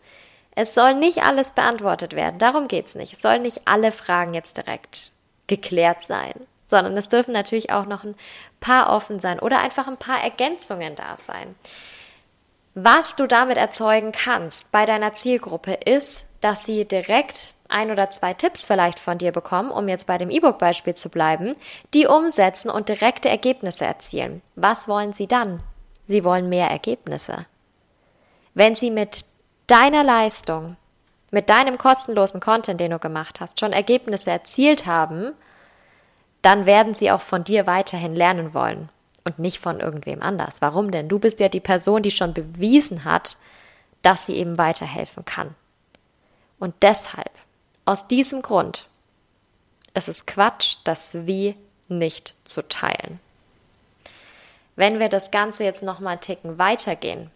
Es 0.55 0.73
soll 0.73 0.95
nicht 0.95 1.23
alles 1.23 1.51
beantwortet 1.51 2.15
werden, 2.15 2.39
darum 2.39 2.67
geht 2.67 2.87
es 2.87 2.95
nicht. 2.95 3.13
Es 3.13 3.21
sollen 3.21 3.43
nicht 3.43 3.61
alle 3.65 3.91
Fragen 3.91 4.33
jetzt 4.33 4.57
direkt 4.57 5.11
geklärt 5.47 6.03
sein 6.03 6.33
sondern 6.73 6.97
es 6.97 7.07
dürfen 7.07 7.33
natürlich 7.33 7.71
auch 7.71 7.85
noch 7.85 8.03
ein 8.03 8.15
paar 8.59 8.89
offen 8.89 9.19
sein 9.19 9.37
oder 9.39 9.59
einfach 9.59 9.87
ein 9.87 9.97
paar 9.97 10.19
Ergänzungen 10.19 10.95
da 10.95 11.17
sein. 11.17 11.53
Was 12.73 13.15
du 13.15 13.27
damit 13.27 13.57
erzeugen 13.57 14.11
kannst 14.11 14.71
bei 14.71 14.87
deiner 14.87 15.13
Zielgruppe 15.13 15.73
ist, 15.73 16.25
dass 16.41 16.65
sie 16.65 16.85
direkt 16.85 17.53
ein 17.69 17.91
oder 17.91 18.09
zwei 18.09 18.33
Tipps 18.33 18.65
vielleicht 18.65 18.97
von 18.97 19.19
dir 19.19 19.31
bekommen, 19.31 19.69
um 19.69 19.87
jetzt 19.87 20.07
bei 20.07 20.17
dem 20.17 20.31
E-Book-Beispiel 20.31 20.95
zu 20.95 21.09
bleiben, 21.09 21.55
die 21.93 22.07
umsetzen 22.07 22.71
und 22.71 22.89
direkte 22.89 23.29
Ergebnisse 23.29 23.85
erzielen. 23.85 24.41
Was 24.55 24.87
wollen 24.87 25.13
sie 25.13 25.27
dann? 25.27 25.61
Sie 26.07 26.23
wollen 26.23 26.49
mehr 26.49 26.69
Ergebnisse. 26.69 27.45
Wenn 28.55 28.73
sie 28.73 28.89
mit 28.89 29.25
deiner 29.67 30.03
Leistung, 30.03 30.75
mit 31.29 31.51
deinem 31.51 31.77
kostenlosen 31.77 32.41
Content, 32.41 32.79
den 32.79 32.89
du 32.89 32.97
gemacht 32.97 33.39
hast, 33.39 33.59
schon 33.59 33.73
Ergebnisse 33.73 34.31
erzielt 34.31 34.87
haben, 34.87 35.33
dann 36.43 36.67
werden 36.67 36.93
sie 36.93 37.09
auch 37.09 37.21
von 37.21 37.43
dir 37.43 37.65
weiterhin 37.65 38.15
lernen 38.15 38.53
wollen 38.53 38.89
und 39.23 39.39
nicht 39.39 39.59
von 39.59 39.79
irgendwem 39.79 40.21
anders. 40.21 40.61
Warum 40.61 40.91
denn? 40.91 41.09
Du 41.09 41.17
bist 41.17 41.39
ja 41.39 41.49
die 41.49 41.61
Person, 41.61 42.03
die 42.03 42.11
schon 42.11 42.33
bewiesen 42.33 43.05
hat, 43.05 43.37
dass 44.03 44.27
sie 44.27 44.35
eben 44.35 44.57
weiterhelfen 44.57 45.25
kann. 45.25 45.55
Und 46.59 46.75
deshalb, 46.81 47.31
aus 47.85 48.07
diesem 48.07 48.41
Grund, 48.41 48.89
ist 49.93 50.09
es 50.09 50.25
Quatsch, 50.25 50.77
das 50.83 51.25
Wie 51.25 51.55
nicht 51.87 52.35
zu 52.43 52.67
teilen. 52.67 53.19
Wenn 54.75 54.99
wir 54.99 55.07
das 55.07 55.31
Ganze 55.31 55.63
jetzt 55.63 55.83
nochmal 55.83 56.17
Ticken 56.17 56.57
weitergehen, 56.57 57.31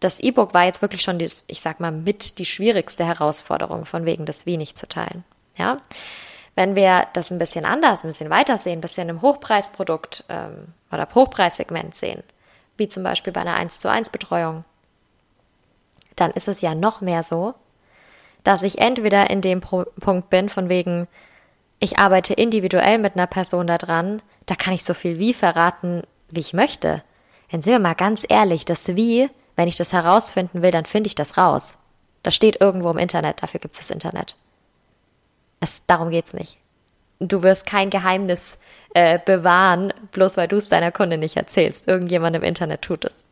das 0.00 0.20
E-Book 0.20 0.54
war 0.54 0.64
jetzt 0.64 0.82
wirklich 0.82 1.02
schon, 1.02 1.18
die, 1.18 1.30
ich 1.46 1.60
sag 1.60 1.80
mal, 1.80 1.92
mit 1.92 2.38
die 2.38 2.46
schwierigste 2.46 3.04
Herausforderung, 3.04 3.86
von 3.86 4.06
wegen 4.06 4.24
das 4.24 4.46
Wie 4.46 4.56
nicht 4.56 4.78
zu 4.78 4.88
teilen. 4.88 5.24
Ja, 5.56 5.76
wenn 6.54 6.76
wir 6.76 7.06
das 7.12 7.30
ein 7.30 7.38
bisschen 7.38 7.64
anders, 7.64 8.04
ein 8.04 8.08
bisschen 8.08 8.30
weiter 8.30 8.58
sehen, 8.58 8.78
ein 8.78 8.82
bisschen 8.82 9.08
im 9.08 9.22
Hochpreisprodukt 9.22 10.24
ähm, 10.28 10.68
oder 10.92 11.08
Hochpreissegment 11.14 11.94
sehen, 11.94 12.22
wie 12.76 12.88
zum 12.88 13.02
Beispiel 13.02 13.32
bei 13.32 13.40
einer 13.40 13.54
1 13.54 13.78
zu 13.78 13.90
1 13.90 14.10
Betreuung, 14.10 14.64
dann 16.16 16.30
ist 16.30 16.48
es 16.48 16.60
ja 16.60 16.74
noch 16.74 17.00
mehr 17.00 17.22
so, 17.22 17.54
dass 18.44 18.62
ich 18.62 18.78
entweder 18.78 19.30
in 19.30 19.40
dem 19.40 19.60
Pro 19.60 19.84
Punkt 20.00 20.30
bin, 20.30 20.48
von 20.48 20.68
wegen, 20.68 21.08
ich 21.80 21.98
arbeite 21.98 22.34
individuell 22.34 22.98
mit 22.98 23.16
einer 23.16 23.26
Person 23.26 23.66
da 23.66 23.78
dran, 23.78 24.22
da 24.46 24.54
kann 24.54 24.74
ich 24.74 24.84
so 24.84 24.94
viel 24.94 25.18
wie 25.18 25.34
verraten, 25.34 26.02
wie 26.28 26.40
ich 26.40 26.52
möchte. 26.52 27.02
Dann 27.50 27.62
sind 27.62 27.72
wir 27.72 27.78
mal 27.78 27.94
ganz 27.94 28.24
ehrlich, 28.28 28.64
das 28.64 28.88
Wie, 28.88 29.30
wenn 29.56 29.68
ich 29.68 29.76
das 29.76 29.92
herausfinden 29.92 30.62
will, 30.62 30.70
dann 30.70 30.86
finde 30.86 31.08
ich 31.08 31.14
das 31.14 31.36
raus. 31.36 31.76
Das 32.22 32.34
steht 32.34 32.60
irgendwo 32.60 32.90
im 32.90 32.98
Internet, 32.98 33.42
dafür 33.42 33.60
gibt 33.60 33.74
es 33.74 33.80
das 33.80 33.90
Internet. 33.90 34.36
Es, 35.64 35.86
darum 35.86 36.10
geht's 36.10 36.34
nicht. 36.34 36.58
Du 37.20 37.42
wirst 37.42 37.64
kein 37.64 37.88
Geheimnis 37.88 38.58
äh, 38.92 39.18
bewahren, 39.18 39.94
bloß 40.12 40.36
weil 40.36 40.46
du 40.46 40.56
es 40.56 40.68
deiner 40.68 40.92
Kunde 40.92 41.16
nicht 41.16 41.38
erzählst. 41.38 41.88
Irgendjemand 41.88 42.36
im 42.36 42.42
Internet 42.42 42.82
tut 42.82 43.06
es. 43.06 43.24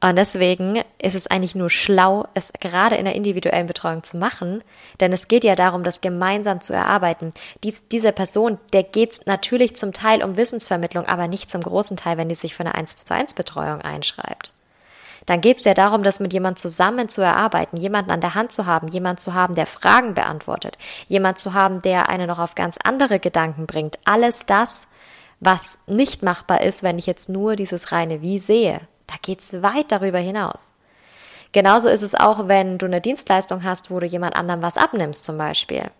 Und 0.00 0.16
deswegen 0.16 0.82
ist 1.00 1.14
es 1.14 1.26
eigentlich 1.26 1.54
nur 1.54 1.70
schlau, 1.70 2.28
es 2.34 2.52
gerade 2.60 2.96
in 2.96 3.06
der 3.06 3.14
individuellen 3.14 3.66
Betreuung 3.66 4.02
zu 4.02 4.18
machen, 4.18 4.62
denn 5.00 5.10
es 5.14 5.26
geht 5.26 5.42
ja 5.42 5.54
darum, 5.54 5.84
das 5.84 6.02
gemeinsam 6.02 6.60
zu 6.60 6.74
erarbeiten. 6.74 7.32
Dies, 7.64 7.82
dieser 7.90 8.12
Person, 8.12 8.58
der 8.74 8.82
geht 8.82 9.26
natürlich 9.26 9.74
zum 9.74 9.94
Teil 9.94 10.22
um 10.22 10.36
Wissensvermittlung, 10.36 11.06
aber 11.06 11.28
nicht 11.28 11.50
zum 11.50 11.62
großen 11.62 11.96
Teil, 11.96 12.18
wenn 12.18 12.28
die 12.28 12.34
sich 12.34 12.54
für 12.54 12.60
eine 12.60 12.74
1 12.74 12.94
zu 12.98 13.14
1 13.14 13.32
Betreuung 13.32 13.80
einschreibt 13.80 14.52
dann 15.28 15.42
geht 15.42 15.58
es 15.58 15.64
ja 15.64 15.74
darum, 15.74 16.02
das 16.02 16.20
mit 16.20 16.32
jemand 16.32 16.58
zusammen 16.58 17.10
zu 17.10 17.20
erarbeiten, 17.20 17.76
jemanden 17.76 18.10
an 18.10 18.22
der 18.22 18.34
Hand 18.34 18.50
zu 18.50 18.64
haben, 18.64 18.88
jemand 18.88 19.20
zu 19.20 19.34
haben, 19.34 19.54
der 19.54 19.66
Fragen 19.66 20.14
beantwortet, 20.14 20.78
jemand 21.06 21.38
zu 21.38 21.52
haben, 21.52 21.82
der 21.82 22.08
eine 22.08 22.26
noch 22.26 22.38
auf 22.38 22.54
ganz 22.54 22.78
andere 22.82 23.20
Gedanken 23.20 23.66
bringt. 23.66 23.98
Alles 24.06 24.46
das, 24.46 24.86
was 25.38 25.80
nicht 25.86 26.22
machbar 26.22 26.62
ist, 26.62 26.82
wenn 26.82 26.98
ich 26.98 27.04
jetzt 27.04 27.28
nur 27.28 27.56
dieses 27.56 27.92
reine 27.92 28.22
Wie 28.22 28.38
sehe. 28.38 28.80
Da 29.06 29.16
geht 29.20 29.40
es 29.40 29.62
weit 29.62 29.92
darüber 29.92 30.18
hinaus. 30.18 30.70
Genauso 31.52 31.90
ist 31.90 32.02
es 32.02 32.14
auch, 32.14 32.48
wenn 32.48 32.78
du 32.78 32.86
eine 32.86 33.02
Dienstleistung 33.02 33.64
hast, 33.64 33.90
wo 33.90 34.00
du 34.00 34.06
jemand 34.06 34.34
anderem 34.34 34.62
was 34.62 34.78
abnimmst 34.78 35.26
zum 35.26 35.36
Beispiel. 35.36 35.90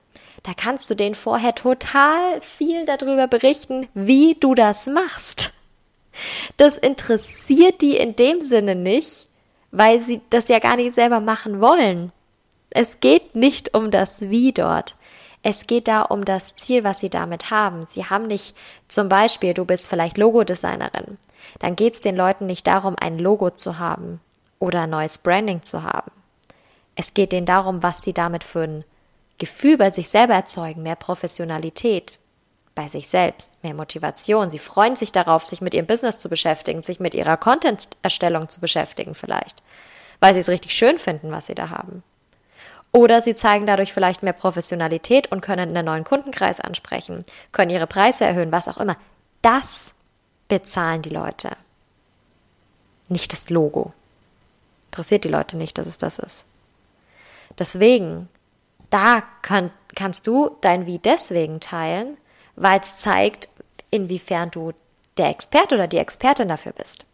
Da 0.42 0.52
kannst 0.56 0.88
du 0.88 0.94
denen 0.94 1.14
vorher 1.14 1.54
total 1.54 2.40
viel 2.40 2.86
darüber 2.86 3.26
berichten, 3.26 3.88
wie 3.92 4.36
du 4.40 4.54
das 4.54 4.86
machst. 4.86 5.52
Das 6.56 6.76
interessiert 6.76 7.80
die 7.80 7.96
in 7.96 8.16
dem 8.16 8.40
Sinne 8.40 8.74
nicht, 8.74 9.26
weil 9.70 10.00
sie 10.00 10.20
das 10.30 10.48
ja 10.48 10.58
gar 10.58 10.76
nicht 10.76 10.92
selber 10.92 11.20
machen 11.20 11.60
wollen. 11.60 12.12
Es 12.70 13.00
geht 13.00 13.34
nicht 13.34 13.74
um 13.74 13.90
das 13.90 14.20
Wie 14.20 14.52
dort. 14.52 14.96
Es 15.42 15.66
geht 15.66 15.88
da 15.88 16.02
um 16.02 16.24
das 16.24 16.54
Ziel, 16.54 16.84
was 16.84 17.00
sie 17.00 17.10
damit 17.10 17.50
haben. 17.50 17.86
Sie 17.88 18.04
haben 18.04 18.26
nicht 18.26 18.54
zum 18.88 19.08
Beispiel, 19.08 19.54
du 19.54 19.64
bist 19.64 19.88
vielleicht 19.88 20.18
Logodesignerin. 20.18 21.16
Dann 21.60 21.76
geht 21.76 21.94
es 21.94 22.00
den 22.00 22.16
Leuten 22.16 22.46
nicht 22.46 22.66
darum, 22.66 22.96
ein 22.98 23.18
Logo 23.18 23.50
zu 23.50 23.78
haben 23.78 24.20
oder 24.58 24.82
ein 24.82 24.90
neues 24.90 25.18
Branding 25.18 25.62
zu 25.62 25.82
haben. 25.82 26.10
Es 26.96 27.14
geht 27.14 27.32
denen 27.32 27.46
darum, 27.46 27.82
was 27.82 27.98
sie 28.02 28.12
damit 28.12 28.42
für 28.42 28.62
ein 28.64 28.84
Gefühl 29.38 29.78
bei 29.78 29.90
sich 29.90 30.08
selber 30.08 30.34
erzeugen, 30.34 30.82
mehr 30.82 30.96
Professionalität, 30.96 32.18
bei 32.78 32.86
sich 32.86 33.08
selbst, 33.08 33.60
mehr 33.64 33.74
Motivation. 33.74 34.50
Sie 34.50 34.60
freuen 34.60 34.94
sich 34.94 35.10
darauf, 35.10 35.42
sich 35.42 35.60
mit 35.60 35.74
ihrem 35.74 35.88
Business 35.88 36.20
zu 36.20 36.28
beschäftigen, 36.28 36.84
sich 36.84 37.00
mit 37.00 37.12
ihrer 37.12 37.36
Content-Erstellung 37.36 38.48
zu 38.48 38.60
beschäftigen 38.60 39.16
vielleicht, 39.16 39.64
weil 40.20 40.32
sie 40.32 40.38
es 40.38 40.48
richtig 40.48 40.76
schön 40.76 41.00
finden, 41.00 41.32
was 41.32 41.46
sie 41.46 41.56
da 41.56 41.70
haben. 41.70 42.04
Oder 42.92 43.20
sie 43.20 43.34
zeigen 43.34 43.66
dadurch 43.66 43.92
vielleicht 43.92 44.22
mehr 44.22 44.32
Professionalität 44.32 45.32
und 45.32 45.40
können 45.40 45.70
einen 45.70 45.86
neuen 45.86 46.04
Kundenkreis 46.04 46.60
ansprechen, 46.60 47.24
können 47.50 47.72
ihre 47.72 47.88
Preise 47.88 48.24
erhöhen, 48.24 48.52
was 48.52 48.68
auch 48.68 48.78
immer. 48.78 48.96
Das 49.42 49.92
bezahlen 50.46 51.02
die 51.02 51.10
Leute. 51.10 51.56
Nicht 53.08 53.32
das 53.32 53.50
Logo. 53.50 53.92
Interessiert 54.92 55.24
die 55.24 55.30
Leute 55.30 55.56
nicht, 55.56 55.78
dass 55.78 55.88
es 55.88 55.98
das 55.98 56.20
ist. 56.20 56.44
Deswegen, 57.58 58.28
da 58.88 59.24
kann, 59.42 59.72
kannst 59.96 60.28
du 60.28 60.56
dein 60.60 60.86
Wie 60.86 61.00
deswegen 61.00 61.58
teilen, 61.58 62.16
weil 62.58 62.80
es 62.80 62.96
zeigt, 62.96 63.48
inwiefern 63.90 64.50
du 64.50 64.72
der 65.16 65.30
Experte 65.30 65.74
oder 65.74 65.88
die 65.88 65.98
Expertin 65.98 66.48
dafür 66.48 66.72
bist. 66.72 67.06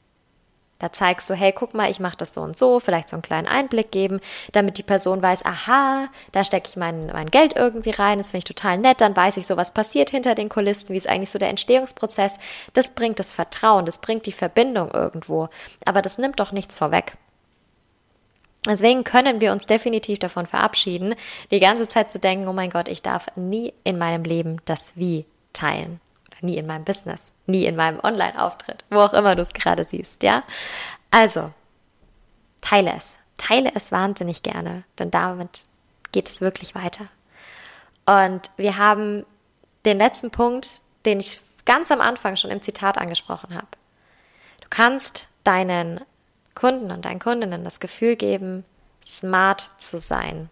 Da 0.80 0.92
zeigst 0.92 1.30
du, 1.30 1.34
hey, 1.34 1.52
guck 1.52 1.72
mal, 1.72 1.90
ich 1.90 2.00
mache 2.00 2.16
das 2.16 2.34
so 2.34 2.42
und 2.42 2.56
so, 2.56 2.80
vielleicht 2.80 3.08
so 3.08 3.16
einen 3.16 3.22
kleinen 3.22 3.46
Einblick 3.46 3.92
geben, 3.92 4.20
damit 4.52 4.76
die 4.76 4.82
Person 4.82 5.22
weiß, 5.22 5.44
aha, 5.44 6.08
da 6.32 6.44
stecke 6.44 6.68
ich 6.68 6.76
mein, 6.76 7.06
mein 7.06 7.30
Geld 7.30 7.54
irgendwie 7.56 7.90
rein, 7.90 8.18
das 8.18 8.28
finde 8.28 8.38
ich 8.38 8.44
total 8.44 8.78
nett, 8.78 9.00
dann 9.00 9.16
weiß 9.16 9.36
ich 9.36 9.46
so, 9.46 9.56
was 9.56 9.72
passiert 9.72 10.10
hinter 10.10 10.34
den 10.34 10.48
Kulissen, 10.48 10.88
wie 10.88 10.96
ist 10.96 11.08
eigentlich 11.08 11.30
so 11.30 11.38
der 11.38 11.48
Entstehungsprozess. 11.48 12.38
Das 12.72 12.90
bringt 12.90 13.18
das 13.18 13.32
Vertrauen, 13.32 13.86
das 13.86 13.98
bringt 13.98 14.26
die 14.26 14.32
Verbindung 14.32 14.90
irgendwo, 14.90 15.48
aber 15.86 16.02
das 16.02 16.18
nimmt 16.18 16.40
doch 16.40 16.52
nichts 16.52 16.74
vorweg. 16.74 17.16
Deswegen 18.66 19.04
können 19.04 19.40
wir 19.40 19.52
uns 19.52 19.66
definitiv 19.66 20.18
davon 20.18 20.46
verabschieden, 20.46 21.14
die 21.50 21.60
ganze 21.60 21.86
Zeit 21.86 22.10
zu 22.10 22.18
denken, 22.18 22.48
oh 22.48 22.52
mein 22.52 22.70
Gott, 22.70 22.88
ich 22.88 23.02
darf 23.02 23.26
nie 23.36 23.72
in 23.84 23.96
meinem 23.96 24.24
Leben 24.24 24.56
das 24.64 24.96
Wie 24.96 25.26
teilen. 25.54 26.00
Nie 26.40 26.58
in 26.58 26.66
meinem 26.66 26.84
Business, 26.84 27.32
nie 27.46 27.64
in 27.64 27.76
meinem 27.76 28.00
Online-Auftritt, 28.00 28.84
wo 28.90 28.98
auch 29.00 29.14
immer 29.14 29.34
du 29.34 29.40
es 29.40 29.54
gerade 29.54 29.84
siehst, 29.84 30.22
ja? 30.22 30.42
Also, 31.10 31.52
teile 32.60 32.92
es. 32.94 33.18
Teile 33.38 33.72
es 33.74 33.92
wahnsinnig 33.92 34.42
gerne, 34.42 34.84
denn 34.98 35.10
damit 35.10 35.66
geht 36.12 36.28
es 36.28 36.42
wirklich 36.42 36.74
weiter. 36.74 37.06
Und 38.04 38.50
wir 38.56 38.76
haben 38.76 39.24
den 39.84 39.98
letzten 39.98 40.30
Punkt, 40.30 40.80
den 41.06 41.20
ich 41.20 41.40
ganz 41.64 41.90
am 41.90 42.00
Anfang 42.00 42.36
schon 42.36 42.50
im 42.50 42.62
Zitat 42.62 42.98
angesprochen 42.98 43.54
habe. 43.54 43.68
Du 44.60 44.66
kannst 44.70 45.28
deinen 45.44 46.00
Kunden 46.54 46.90
und 46.90 47.04
deinen 47.04 47.18
Kundinnen 47.18 47.64
das 47.64 47.80
Gefühl 47.80 48.16
geben, 48.16 48.64
smart 49.06 49.70
zu 49.78 49.98
sein. 49.98 50.48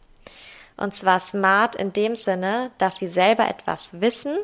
Und 0.76 0.94
zwar 0.94 1.21
smart 1.21 1.76
in 1.76 1.92
dem 1.92 2.16
Sinne, 2.16 2.71
dass 2.78 2.99
sie 2.99 3.09
selber 3.09 3.49
etwas 3.49 4.00
wissen, 4.00 4.37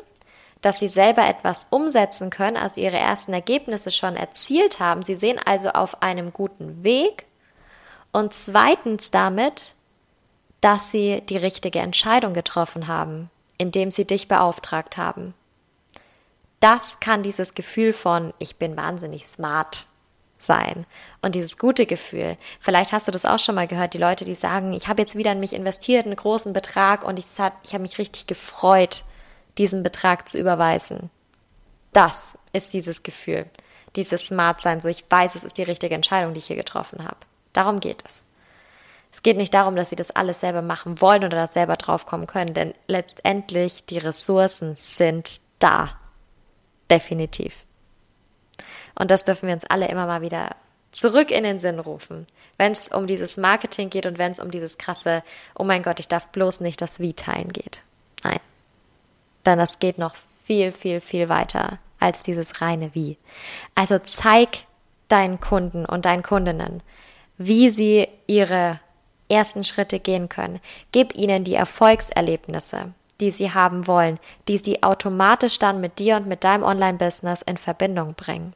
dass 0.61 0.79
sie 0.79 0.87
selber 0.87 1.25
etwas 1.27 1.67
umsetzen 1.69 2.29
können, 2.29 2.57
also 2.57 2.81
ihre 2.81 2.97
ersten 2.97 3.33
Ergebnisse 3.33 3.91
schon 3.91 4.15
erzielt 4.15 4.79
haben. 4.79 5.03
Sie 5.03 5.15
sehen 5.15 5.39
also 5.43 5.69
auf 5.69 6.01
einem 6.01 6.33
guten 6.33 6.83
Weg. 6.83 7.25
Und 8.11 8.33
zweitens 8.33 9.11
damit, 9.11 9.73
dass 10.61 10.91
sie 10.91 11.21
die 11.21 11.37
richtige 11.37 11.79
Entscheidung 11.79 12.33
getroffen 12.33 12.87
haben 12.87 13.29
indem 13.59 13.91
sie 13.91 14.05
dich 14.05 14.27
beauftragt 14.27 14.97
haben. 14.97 15.35
Das 16.59 16.99
kann 16.99 17.21
dieses 17.21 17.53
Gefühl 17.53 17.93
von, 17.93 18.33
ich 18.39 18.55
bin 18.55 18.75
wahnsinnig 18.75 19.27
smart 19.27 19.85
sein. 20.39 20.85
Und 21.21 21.35
dieses 21.35 21.57
gute 21.57 21.85
Gefühl, 21.85 22.37
vielleicht 22.61 22.93
hast 22.93 23.07
du 23.07 23.11
das 23.11 23.25
auch 23.25 23.39
schon 23.39 23.55
mal 23.55 23.67
gehört, 23.67 23.93
die 23.93 23.99
Leute, 23.99 24.25
die 24.25 24.35
sagen, 24.35 24.73
ich 24.73 24.87
habe 24.87 25.01
jetzt 25.01 25.15
wieder 25.15 25.33
in 25.33 25.41
mich 25.41 25.53
investiert, 25.53 26.05
einen 26.05 26.15
großen 26.15 26.53
Betrag 26.53 27.03
und 27.03 27.19
ich, 27.19 27.25
ich 27.63 27.73
habe 27.73 27.81
mich 27.81 27.97
richtig 27.97 28.25
gefreut, 28.27 29.03
diesen 29.57 29.83
Betrag 29.83 30.29
zu 30.29 30.37
überweisen. 30.37 31.09
Das 31.93 32.37
ist 32.53 32.73
dieses 32.73 33.03
Gefühl, 33.03 33.45
dieses 33.95 34.21
Smart 34.21 34.61
sein, 34.61 34.81
so 34.81 34.89
ich 34.89 35.03
weiß, 35.09 35.35
es 35.35 35.43
ist 35.43 35.57
die 35.57 35.63
richtige 35.63 35.95
Entscheidung, 35.95 36.33
die 36.33 36.39
ich 36.39 36.47
hier 36.47 36.55
getroffen 36.55 37.03
habe. 37.03 37.17
Darum 37.53 37.79
geht 37.79 38.03
es. 38.05 38.25
Es 39.11 39.23
geht 39.23 39.37
nicht 39.37 39.53
darum, 39.53 39.75
dass 39.75 39.89
sie 39.89 39.95
das 39.95 40.11
alles 40.11 40.39
selber 40.39 40.61
machen 40.61 41.01
wollen 41.01 41.23
oder 41.23 41.37
das 41.37 41.53
selber 41.53 41.77
draufkommen 41.77 42.27
können, 42.27 42.53
denn 42.53 42.73
letztendlich 42.87 43.85
die 43.85 43.97
Ressourcen 43.97 44.75
sind 44.75 45.41
da. 45.57 45.97
Definitiv. 46.91 47.65
Und 48.95 49.09
das 49.09 49.23
dürfen 49.23 49.47
wir 49.47 49.53
uns 49.53 49.65
alle 49.65 49.87
immer 49.87 50.05
mal 50.05 50.21
wieder 50.21 50.55
zurück 50.91 51.31
in 51.31 51.43
den 51.43 51.59
Sinn 51.59 51.79
rufen. 51.79 52.27
Wenn 52.57 52.73
es 52.73 52.89
um 52.89 53.07
dieses 53.07 53.37
Marketing 53.37 53.89
geht 53.89 54.05
und 54.05 54.17
wenn 54.17 54.31
es 54.31 54.39
um 54.39 54.51
dieses 54.51 54.77
krasse, 54.77 55.23
oh 55.55 55.63
mein 55.63 55.81
Gott, 55.81 55.99
ich 55.99 56.07
darf 56.07 56.27
bloß 56.27 56.59
nicht 56.59 56.81
das 56.81 56.99
Wie 56.99 57.13
teilen 57.13 57.53
geht. 57.53 57.81
Nein. 58.23 58.39
Denn 59.45 59.57
das 59.57 59.79
geht 59.79 59.97
noch 59.97 60.15
viel, 60.43 60.71
viel, 60.71 61.01
viel 61.01 61.29
weiter 61.29 61.79
als 61.99 62.23
dieses 62.23 62.61
reine 62.61 62.95
Wie. 62.95 63.17
Also 63.75 63.99
zeig 63.99 64.65
deinen 65.07 65.39
Kunden 65.39 65.85
und 65.85 66.05
deinen 66.05 66.23
Kundinnen, 66.23 66.81
wie 67.37 67.69
sie 67.69 68.07
ihre 68.27 68.79
ersten 69.29 69.63
Schritte 69.63 69.99
gehen 69.99 70.29
können. 70.29 70.59
Gib 70.91 71.15
ihnen 71.15 71.43
die 71.43 71.55
Erfolgserlebnisse, 71.55 72.93
die 73.19 73.31
sie 73.31 73.53
haben 73.53 73.87
wollen, 73.87 74.19
die 74.47 74.57
sie 74.57 74.83
automatisch 74.83 75.59
dann 75.59 75.81
mit 75.81 75.99
dir 75.99 76.17
und 76.17 76.27
mit 76.27 76.43
deinem 76.43 76.63
Online-Business 76.63 77.41
in 77.41 77.57
Verbindung 77.57 78.15
bringen. 78.15 78.53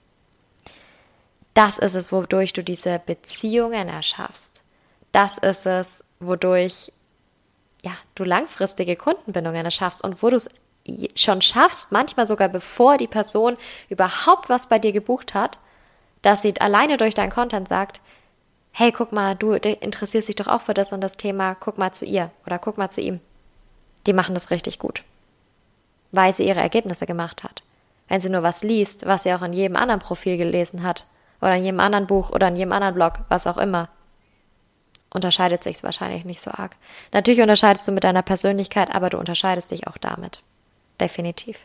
Das 1.54 1.78
ist 1.78 1.96
es, 1.96 2.12
wodurch 2.12 2.54
du 2.54 2.64
diese 2.64 3.00
Beziehungen 3.06 3.88
erschaffst. 3.88 4.64
Das 5.12 5.38
ist 5.38 5.68
es, 5.68 6.04
wodurch 6.20 6.92
ja, 7.84 7.92
du 8.16 8.24
langfristige 8.24 8.96
Kundenbindungen 8.96 9.66
erschaffst 9.66 10.04
und 10.04 10.24
wo 10.24 10.30
du 10.30 10.38
es 10.38 10.50
schon 11.16 11.42
schaffst, 11.42 11.92
manchmal 11.92 12.26
sogar 12.26 12.50
bevor 12.50 12.98
die 12.98 13.08
Person 13.08 13.58
überhaupt 13.90 14.50
was 14.50 14.68
bei 14.68 14.80
dir 14.80 14.92
gebucht 14.92 15.34
hat, 15.34 15.60
dass 16.22 16.42
sie 16.42 16.60
alleine 16.60 16.98
durch 16.98 17.14
deinen 17.14 17.32
Content 17.32 17.68
sagt, 17.68 18.02
hey, 18.72 18.92
guck 18.92 19.12
mal, 19.12 19.36
du 19.36 19.54
interessierst 19.54 20.28
dich 20.28 20.36
doch 20.36 20.48
auch 20.48 20.62
für 20.62 20.74
das 20.74 20.92
und 20.92 21.02
das 21.02 21.18
Thema, 21.18 21.56
guck 21.56 21.78
mal 21.78 21.94
zu 21.94 22.06
ihr 22.06 22.32
oder 22.46 22.60
guck 22.60 22.78
mal 22.78 22.90
zu 22.90 23.02
ihm. 23.02 23.20
Die 24.08 24.14
machen 24.14 24.34
das 24.34 24.52
richtig 24.52 24.80
gut, 24.80 25.04
weil 26.12 26.34
sie 26.34 26.48
ihre 26.48 26.60
Ergebnisse 26.60 27.06
gemacht 27.06 27.44
hat. 27.44 27.64
Wenn 28.10 28.20
sie 28.20 28.30
nur 28.30 28.44
was 28.44 28.64
liest, 28.64 29.06
was 29.06 29.24
sie 29.24 29.34
auch 29.34 29.44
in 29.44 29.54
jedem 29.54 29.78
anderen 29.78 30.02
Profil 30.02 30.38
gelesen 30.38 30.84
hat 30.84 31.06
oder 31.40 31.56
in 31.56 31.64
jedem 31.64 31.80
anderen 31.80 32.08
Buch 32.08 32.32
oder 32.32 32.48
in 32.48 32.56
jedem 32.56 32.74
anderen 32.74 32.96
Blog, 32.96 33.14
was 33.30 33.48
auch 33.48 33.58
immer, 33.58 33.90
unterscheidet 35.12 35.64
sich 35.64 35.78
es 35.78 35.84
wahrscheinlich 35.84 36.26
nicht 36.26 36.42
so 36.42 36.52
arg. 36.52 36.76
Natürlich 37.12 37.42
unterscheidest 37.42 37.88
du 37.88 37.92
mit 37.92 38.04
deiner 38.04 38.24
Persönlichkeit, 38.24 38.94
aber 38.94 39.10
du 39.10 39.18
unterscheidest 39.18 39.72
dich 39.72 39.88
auch 39.88 39.98
damit. 39.98 40.42
Definitiv. 41.00 41.58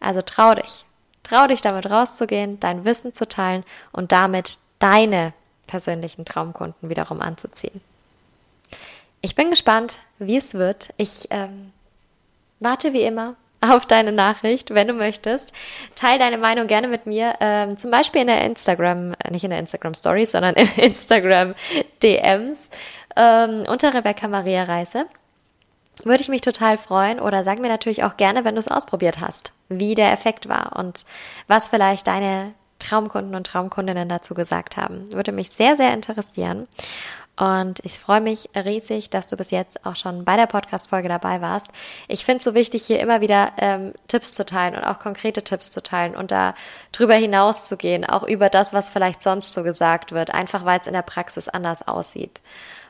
Also 0.00 0.22
trau 0.22 0.54
dich. 0.54 0.84
Trau 1.22 1.46
dich 1.46 1.60
damit 1.60 1.88
rauszugehen, 1.88 2.58
dein 2.60 2.84
Wissen 2.84 3.14
zu 3.14 3.28
teilen 3.28 3.64
und 3.92 4.12
damit 4.12 4.58
deine 4.78 5.32
persönlichen 5.66 6.24
Traumkunden 6.24 6.88
wiederum 6.88 7.20
anzuziehen. 7.20 7.80
Ich 9.20 9.36
bin 9.36 9.50
gespannt, 9.50 10.00
wie 10.18 10.36
es 10.36 10.52
wird. 10.54 10.92
Ich 10.96 11.28
ähm, 11.30 11.72
warte 12.58 12.92
wie 12.92 13.02
immer 13.02 13.36
auf 13.60 13.86
deine 13.86 14.10
Nachricht, 14.10 14.74
wenn 14.74 14.88
du 14.88 14.94
möchtest. 14.94 15.52
Teil 15.94 16.18
deine 16.18 16.38
Meinung 16.38 16.66
gerne 16.66 16.88
mit 16.88 17.06
mir, 17.06 17.36
ähm, 17.40 17.78
zum 17.78 17.92
Beispiel 17.92 18.22
in 18.22 18.26
der 18.26 18.44
Instagram, 18.44 19.14
nicht 19.30 19.44
in 19.44 19.50
der 19.50 19.60
Instagram 19.60 19.94
Stories, 19.94 20.32
sondern 20.32 20.54
in 20.56 20.68
Instagram 20.76 21.54
DMs 22.02 22.70
ähm, 23.16 23.64
unter 23.68 23.94
Rebecca 23.94 24.26
Maria 24.26 24.64
Reise. 24.64 25.06
Würde 26.04 26.22
ich 26.22 26.28
mich 26.28 26.40
total 26.40 26.78
freuen 26.78 27.20
oder 27.20 27.44
sag 27.44 27.58
mir 27.58 27.68
natürlich 27.68 28.02
auch 28.02 28.16
gerne, 28.16 28.44
wenn 28.44 28.54
du 28.54 28.60
es 28.60 28.68
ausprobiert 28.68 29.20
hast, 29.20 29.52
wie 29.68 29.94
der 29.94 30.12
Effekt 30.12 30.48
war 30.48 30.76
und 30.76 31.04
was 31.48 31.68
vielleicht 31.68 32.06
deine 32.06 32.54
Traumkunden 32.78 33.34
und 33.34 33.46
Traumkundinnen 33.46 34.08
dazu 34.08 34.34
gesagt 34.34 34.76
haben. 34.76 35.12
Würde 35.12 35.32
mich 35.32 35.50
sehr, 35.50 35.76
sehr 35.76 35.92
interessieren. 35.92 36.66
Und 37.38 37.80
ich 37.84 37.98
freue 37.98 38.20
mich 38.20 38.50
riesig, 38.54 39.08
dass 39.08 39.26
du 39.26 39.36
bis 39.36 39.50
jetzt 39.50 39.86
auch 39.86 39.96
schon 39.96 40.24
bei 40.24 40.36
der 40.36 40.46
Podcast-Folge 40.46 41.08
dabei 41.08 41.40
warst. 41.40 41.70
Ich 42.06 42.26
finde 42.26 42.38
es 42.38 42.44
so 42.44 42.54
wichtig, 42.54 42.84
hier 42.84 43.00
immer 43.00 43.22
wieder 43.22 43.52
ähm, 43.56 43.94
Tipps 44.06 44.34
zu 44.34 44.44
teilen 44.44 44.76
und 44.76 44.84
auch 44.84 44.98
konkrete 44.98 45.42
Tipps 45.42 45.70
zu 45.70 45.82
teilen 45.82 46.14
und 46.14 46.30
da 46.30 46.54
drüber 46.92 47.14
hinaus 47.14 47.64
zu 47.64 47.78
gehen, 47.78 48.04
auch 48.04 48.22
über 48.22 48.50
das, 48.50 48.74
was 48.74 48.90
vielleicht 48.90 49.22
sonst 49.22 49.54
so 49.54 49.62
gesagt 49.62 50.12
wird, 50.12 50.34
einfach 50.34 50.66
weil 50.66 50.80
es 50.80 50.86
in 50.86 50.92
der 50.92 51.02
Praxis 51.02 51.48
anders 51.48 51.88
aussieht. 51.88 52.42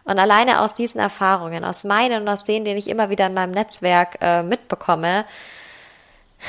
Und 0.05 0.19
alleine 0.19 0.61
aus 0.61 0.75
diesen 0.75 1.01
Erfahrungen, 1.01 1.65
aus 1.65 1.85
meinen 1.85 2.23
und 2.23 2.29
aus 2.29 2.45
denen, 2.45 2.65
den 2.65 2.77
ich 2.77 2.89
immer 2.89 3.11
wieder 3.11 3.27
in 3.27 3.35
meinem 3.35 3.53
Netzwerk 3.53 4.19
äh, 4.21 4.43
mitbekomme, 4.43 5.25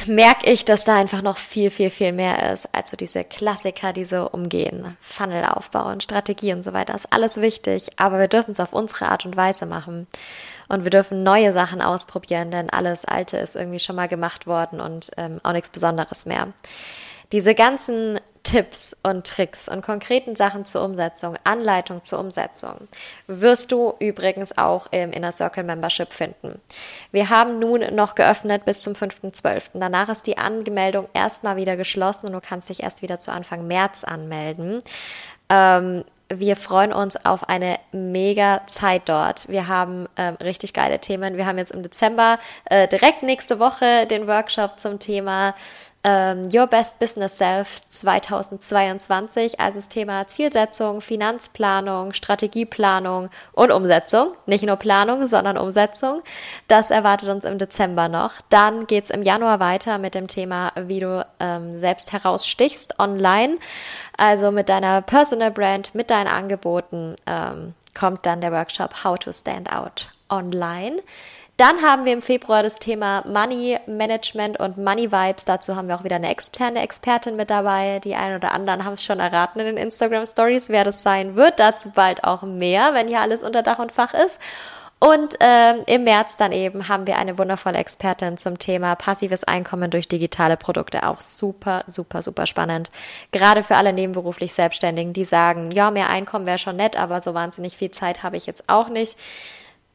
merke 0.08 0.50
ich, 0.50 0.66
dass 0.66 0.84
da 0.84 0.96
einfach 0.96 1.22
noch 1.22 1.38
viel, 1.38 1.70
viel, 1.70 1.90
viel 1.90 2.12
mehr 2.12 2.52
ist 2.52 2.68
als 2.74 2.92
so 2.92 2.98
diese 2.98 3.24
Klassiker, 3.24 3.94
die 3.94 4.06
so 4.06 4.28
umgehen. 4.30 4.98
Funnel 5.02 5.46
aufbauen, 5.46 6.02
Strategie 6.02 6.54
und 6.54 6.64
so 6.64 6.74
weiter 6.74 6.96
ist 6.96 7.12
alles 7.12 7.40
wichtig, 7.40 7.90
aber 7.98 8.20
wir 8.20 8.28
dürfen 8.28 8.52
es 8.52 8.60
auf 8.60 8.74
unsere 8.74 9.08
Art 9.10 9.26
und 9.26 9.38
Weise 9.38 9.66
machen. 9.66 10.08
Und 10.68 10.84
wir 10.84 10.92
dürfen 10.92 11.24
neue 11.24 11.54
Sachen 11.54 11.82
ausprobieren, 11.82 12.50
denn 12.50 12.70
alles 12.70 13.06
Alte 13.06 13.38
ist 13.38 13.56
irgendwie 13.56 13.80
schon 13.80 13.96
mal 13.96 14.08
gemacht 14.08 14.48
worden 14.48 14.80
und 14.82 15.12
ähm, 15.18 15.40
auch 15.44 15.52
nichts 15.52 15.70
Besonderes 15.70 16.26
mehr. 16.26 16.48
Diese 17.32 17.54
ganzen 17.54 18.20
Tipps 18.44 18.96
und 19.04 19.26
Tricks 19.26 19.70
und 19.70 19.82
konkreten 19.82 20.36
Sachen 20.36 20.66
zur 20.66 20.84
Umsetzung, 20.84 21.38
Anleitung 21.46 22.04
zur 22.04 22.20
Umsetzung, 22.20 22.76
wirst 23.26 23.72
du 23.72 23.94
übrigens 24.00 24.58
auch 24.58 24.88
im 24.92 25.12
Inner 25.14 25.32
Circle 25.32 25.64
Membership 25.64 26.12
finden. 26.12 26.60
Wir 27.12 27.30
haben 27.30 27.60
nun 27.60 27.96
noch 27.96 28.16
geöffnet 28.16 28.66
bis 28.66 28.82
zum 28.82 28.94
5.12. 28.94 29.70
Danach 29.76 30.10
ist 30.10 30.28
die 30.28 30.38
Anmeldung 30.38 31.08
erstmal 31.14 31.56
wieder 31.56 31.78
geschlossen 31.78 32.28
und 32.28 32.34
du 32.34 32.42
kannst 32.42 32.68
dich 32.68 32.84
erst 32.84 33.02
wieder 33.02 33.20
zu 33.20 33.32
Anfang 33.32 33.66
März 33.66 34.04
anmelden. 34.04 34.84
Ähm, 35.50 36.04
wir 36.30 36.56
freuen 36.56 36.94
uns 36.94 37.16
auf 37.26 37.48
eine 37.48 37.80
mega 37.92 38.62
Zeit 38.68 39.04
dort. 39.06 39.48
Wir 39.50 39.68
haben 39.68 40.08
ähm, 40.18 40.36
richtig 40.42 40.74
geile 40.74 41.00
Themen. 41.00 41.38
Wir 41.38 41.46
haben 41.46 41.58
jetzt 41.58 41.72
im 41.72 41.84
Dezember 41.84 42.40
äh, 42.66 42.88
direkt 42.88 43.24
nächste 43.24 43.60
Woche 43.60 44.08
den 44.08 44.28
Workshop 44.28 44.80
zum 44.80 45.00
Thema 45.00 45.54
ähm, 46.04 46.50
Your 46.54 46.68
Best 46.68 47.00
Business 47.00 47.38
Self 47.38 47.82
2022, 47.90 49.60
also 49.60 49.76
das 49.78 49.90
Thema 49.90 50.28
Zielsetzung, 50.28 51.00
Finanzplanung, 51.00 52.14
Strategieplanung 52.14 53.30
und 53.54 53.72
Umsetzung. 53.72 54.34
Nicht 54.46 54.66
nur 54.66 54.76
Planung, 54.76 55.26
sondern 55.28 55.58
Umsetzung. 55.58 56.22
Das 56.68 56.92
erwartet 56.92 57.30
uns 57.30 57.46
im 57.46 57.58
Dezember 57.58 58.10
noch. 58.10 58.34
Dann 58.50 58.86
geht's 58.86 59.10
im 59.10 59.24
Januar 59.24 59.60
weiter 59.60 59.98
mit 59.98 60.14
dem 60.14 60.28
Thema, 60.28 60.74
wie 60.76 61.00
du 61.00 61.26
ähm, 61.40 61.80
selbst 61.80 62.12
herausstichst 62.12 63.00
online. 63.00 63.58
Also 64.18 64.52
mit 64.52 64.70
deiner 64.70 65.02
Personal 65.02 65.52
Brand, 65.52 65.96
mit 65.96 66.12
deinen 66.12 66.28
Angeboten 66.28 67.16
ähm, 67.26 67.74
kommt 67.94 68.26
dann 68.26 68.42
der 68.42 68.52
Workshop 68.52 69.04
How 69.04 69.18
to 69.18 69.32
Stand 69.32 69.72
Out 69.72 70.10
Online. 70.30 71.02
Dann 71.64 71.82
haben 71.82 72.04
wir 72.04 72.12
im 72.12 72.22
Februar 72.22 72.62
das 72.62 72.76
Thema 72.76 73.24
Money 73.26 73.80
Management 73.86 74.60
und 74.60 74.78
Money 74.78 75.14
Vibes. 75.14 75.46
Dazu 75.46 75.78
haben 75.78 75.88
wir 75.88 75.96
auch 75.96 76.04
wieder 76.04 76.18
eine 76.18 76.30
externe 76.30 76.82
Expertin 76.82 77.38
mit 77.38 77.50
dabei. 77.50 78.02
Die 78.04 78.16
einen 78.16 78.36
oder 78.36 78.52
anderen 78.52 78.84
haben 78.84 78.96
es 78.96 79.04
schon 79.06 79.22
erraten 79.22 79.62
in 79.62 79.68
den 79.68 79.78
Instagram 79.78 80.26
Stories, 80.26 80.68
wer 80.68 80.84
das 80.84 81.04
sein 81.04 81.38
wird. 81.38 81.62
Dazu 81.62 81.92
bald 81.92 82.26
auch 82.26 82.42
mehr, 82.42 82.94
wenn 82.94 83.08
hier 83.08 83.22
alles 83.22 83.44
unter 83.44 83.64
Dach 83.64 83.80
und 83.80 83.94
Fach 83.94 84.14
ist. 84.14 84.40
Und 85.00 85.36
ähm, 85.40 85.84
im 85.86 86.04
März 86.04 86.36
dann 86.36 86.52
eben 86.52 86.90
haben 86.90 87.08
wir 87.08 87.18
eine 87.18 87.38
wundervolle 87.38 87.78
Expertin 87.78 88.38
zum 88.38 88.60
Thema 88.60 88.96
passives 88.96 89.46
Einkommen 89.46 89.90
durch 89.90 90.10
digitale 90.10 90.58
Produkte. 90.58 91.08
Auch 91.08 91.22
super, 91.22 91.86
super, 91.88 92.22
super 92.22 92.46
spannend. 92.46 92.92
Gerade 93.32 93.64
für 93.64 93.78
alle 93.78 93.94
nebenberuflich 93.94 94.54
Selbstständigen, 94.54 95.14
die 95.14 95.24
sagen, 95.24 95.72
ja, 95.72 95.92
mehr 95.92 96.10
Einkommen 96.10 96.46
wäre 96.46 96.58
schon 96.58 96.76
nett, 96.76 97.00
aber 97.00 97.22
so 97.22 97.34
wahnsinnig 97.34 97.78
viel 97.78 97.92
Zeit 97.92 98.22
habe 98.22 98.36
ich 98.36 98.48
jetzt 98.48 98.66
auch 98.68 98.90
nicht. 98.90 99.18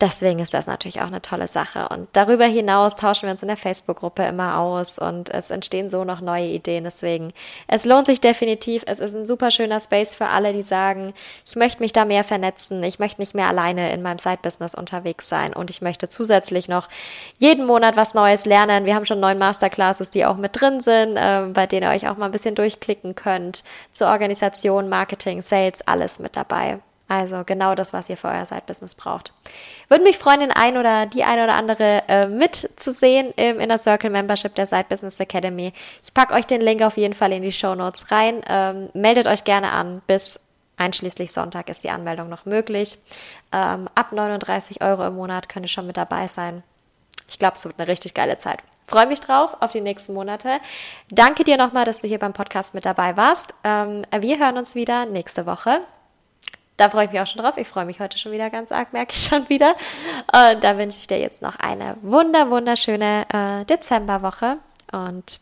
Deswegen 0.00 0.38
ist 0.38 0.54
das 0.54 0.68
natürlich 0.68 1.00
auch 1.00 1.08
eine 1.08 1.20
tolle 1.22 1.48
Sache. 1.48 1.88
Und 1.88 2.08
darüber 2.12 2.44
hinaus 2.44 2.94
tauschen 2.94 3.24
wir 3.24 3.32
uns 3.32 3.42
in 3.42 3.48
der 3.48 3.56
Facebook-Gruppe 3.56 4.22
immer 4.22 4.58
aus 4.58 4.96
und 4.96 5.28
es 5.28 5.50
entstehen 5.50 5.90
so 5.90 6.04
noch 6.04 6.20
neue 6.20 6.46
Ideen. 6.46 6.84
Deswegen, 6.84 7.32
es 7.66 7.84
lohnt 7.84 8.06
sich 8.06 8.20
definitiv. 8.20 8.84
Es 8.86 9.00
ist 9.00 9.16
ein 9.16 9.24
super 9.24 9.50
schöner 9.50 9.80
Space 9.80 10.14
für 10.14 10.26
alle, 10.26 10.52
die 10.52 10.62
sagen, 10.62 11.14
ich 11.44 11.56
möchte 11.56 11.82
mich 11.82 11.92
da 11.92 12.04
mehr 12.04 12.22
vernetzen. 12.22 12.80
Ich 12.84 13.00
möchte 13.00 13.20
nicht 13.20 13.34
mehr 13.34 13.48
alleine 13.48 13.92
in 13.92 14.02
meinem 14.02 14.18
Side-Business 14.18 14.76
unterwegs 14.76 15.28
sein 15.28 15.52
und 15.52 15.68
ich 15.68 15.82
möchte 15.82 16.08
zusätzlich 16.08 16.68
noch 16.68 16.88
jeden 17.38 17.66
Monat 17.66 17.96
was 17.96 18.14
Neues 18.14 18.46
lernen. 18.46 18.84
Wir 18.84 18.94
haben 18.94 19.06
schon 19.06 19.18
neun 19.18 19.38
Masterclasses, 19.38 20.10
die 20.10 20.24
auch 20.24 20.36
mit 20.36 20.60
drin 20.60 20.80
sind, 20.80 21.16
äh, 21.16 21.46
bei 21.52 21.66
denen 21.66 21.90
ihr 21.90 21.94
euch 21.94 22.08
auch 22.08 22.16
mal 22.16 22.26
ein 22.26 22.32
bisschen 22.32 22.54
durchklicken 22.54 23.16
könnt. 23.16 23.64
Zur 23.92 24.06
Organisation, 24.06 24.88
Marketing, 24.88 25.42
Sales, 25.42 25.82
alles 25.88 26.20
mit 26.20 26.36
dabei. 26.36 26.78
Also 27.08 27.42
genau 27.44 27.74
das, 27.74 27.94
was 27.94 28.10
ihr 28.10 28.18
für 28.18 28.28
euer 28.28 28.44
Side-Business 28.44 28.94
braucht. 28.94 29.32
Würde 29.88 30.04
mich 30.04 30.18
freuen, 30.18 30.40
den 30.40 30.52
ein 30.52 30.76
oder 30.76 31.06
die 31.06 31.24
eine 31.24 31.44
oder 31.44 31.54
andere 31.54 32.02
äh, 32.06 32.26
mitzusehen 32.26 33.32
im 33.32 33.58
Inner 33.58 33.78
Circle 33.78 34.10
Membership 34.10 34.54
der 34.54 34.66
Side 34.66 34.86
Business 34.90 35.18
Academy. 35.18 35.72
Ich 36.02 36.12
packe 36.12 36.34
euch 36.34 36.46
den 36.46 36.60
Link 36.60 36.82
auf 36.82 36.98
jeden 36.98 37.14
Fall 37.14 37.32
in 37.32 37.42
die 37.42 37.52
Show 37.52 37.74
Notes 37.74 38.10
rein. 38.10 38.42
Ähm, 38.46 38.90
meldet 38.92 39.26
euch 39.26 39.44
gerne 39.44 39.70
an. 39.72 40.02
Bis 40.06 40.38
einschließlich 40.76 41.32
Sonntag 41.32 41.70
ist 41.70 41.82
die 41.82 41.90
Anmeldung 41.90 42.28
noch 42.28 42.44
möglich. 42.44 42.98
Ähm, 43.52 43.88
ab 43.94 44.12
39 44.12 44.82
Euro 44.82 45.06
im 45.06 45.16
Monat 45.16 45.48
könnt 45.48 45.64
ihr 45.64 45.70
schon 45.70 45.86
mit 45.86 45.96
dabei 45.96 46.26
sein. 46.26 46.62
Ich 47.26 47.38
glaube, 47.38 47.56
es 47.56 47.64
wird 47.64 47.78
eine 47.78 47.88
richtig 47.88 48.12
geile 48.12 48.36
Zeit. 48.36 48.60
Freue 48.86 49.06
mich 49.06 49.20
drauf 49.20 49.56
auf 49.60 49.72
die 49.72 49.80
nächsten 49.80 50.12
Monate. 50.14 50.60
Danke 51.10 51.44
dir 51.44 51.56
nochmal, 51.56 51.84
dass 51.84 52.00
du 52.00 52.08
hier 52.08 52.18
beim 52.18 52.32
Podcast 52.32 52.74
mit 52.74 52.84
dabei 52.84 53.16
warst. 53.16 53.54
Ähm, 53.64 54.02
wir 54.18 54.38
hören 54.38 54.58
uns 54.58 54.74
wieder 54.74 55.06
nächste 55.06 55.46
Woche. 55.46 55.80
Da 56.78 56.88
freue 56.88 57.06
ich 57.06 57.10
mich 57.10 57.20
auch 57.20 57.26
schon 57.26 57.42
drauf. 57.42 57.56
Ich 57.56 57.68
freue 57.68 57.84
mich 57.84 58.00
heute 58.00 58.18
schon 58.18 58.32
wieder 58.32 58.50
ganz 58.50 58.70
arg, 58.72 58.92
merke 58.92 59.12
ich 59.12 59.24
schon 59.24 59.48
wieder. 59.48 59.74
Und 60.32 60.62
da 60.62 60.78
wünsche 60.78 60.96
ich 60.98 61.08
dir 61.08 61.18
jetzt 61.18 61.42
noch 61.42 61.56
eine 61.56 61.96
wunder, 62.02 62.50
wunderschöne 62.50 63.26
äh, 63.32 63.64
Dezemberwoche. 63.66 64.58
Und 64.92 65.40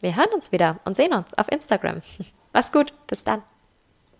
wir 0.00 0.16
hören 0.16 0.30
uns 0.34 0.52
wieder 0.52 0.76
und 0.84 0.96
sehen 0.96 1.14
uns 1.14 1.32
auf 1.38 1.50
Instagram. 1.50 2.02
Mach's 2.52 2.72
gut. 2.72 2.92
Bis 3.06 3.22
dann. 3.24 3.42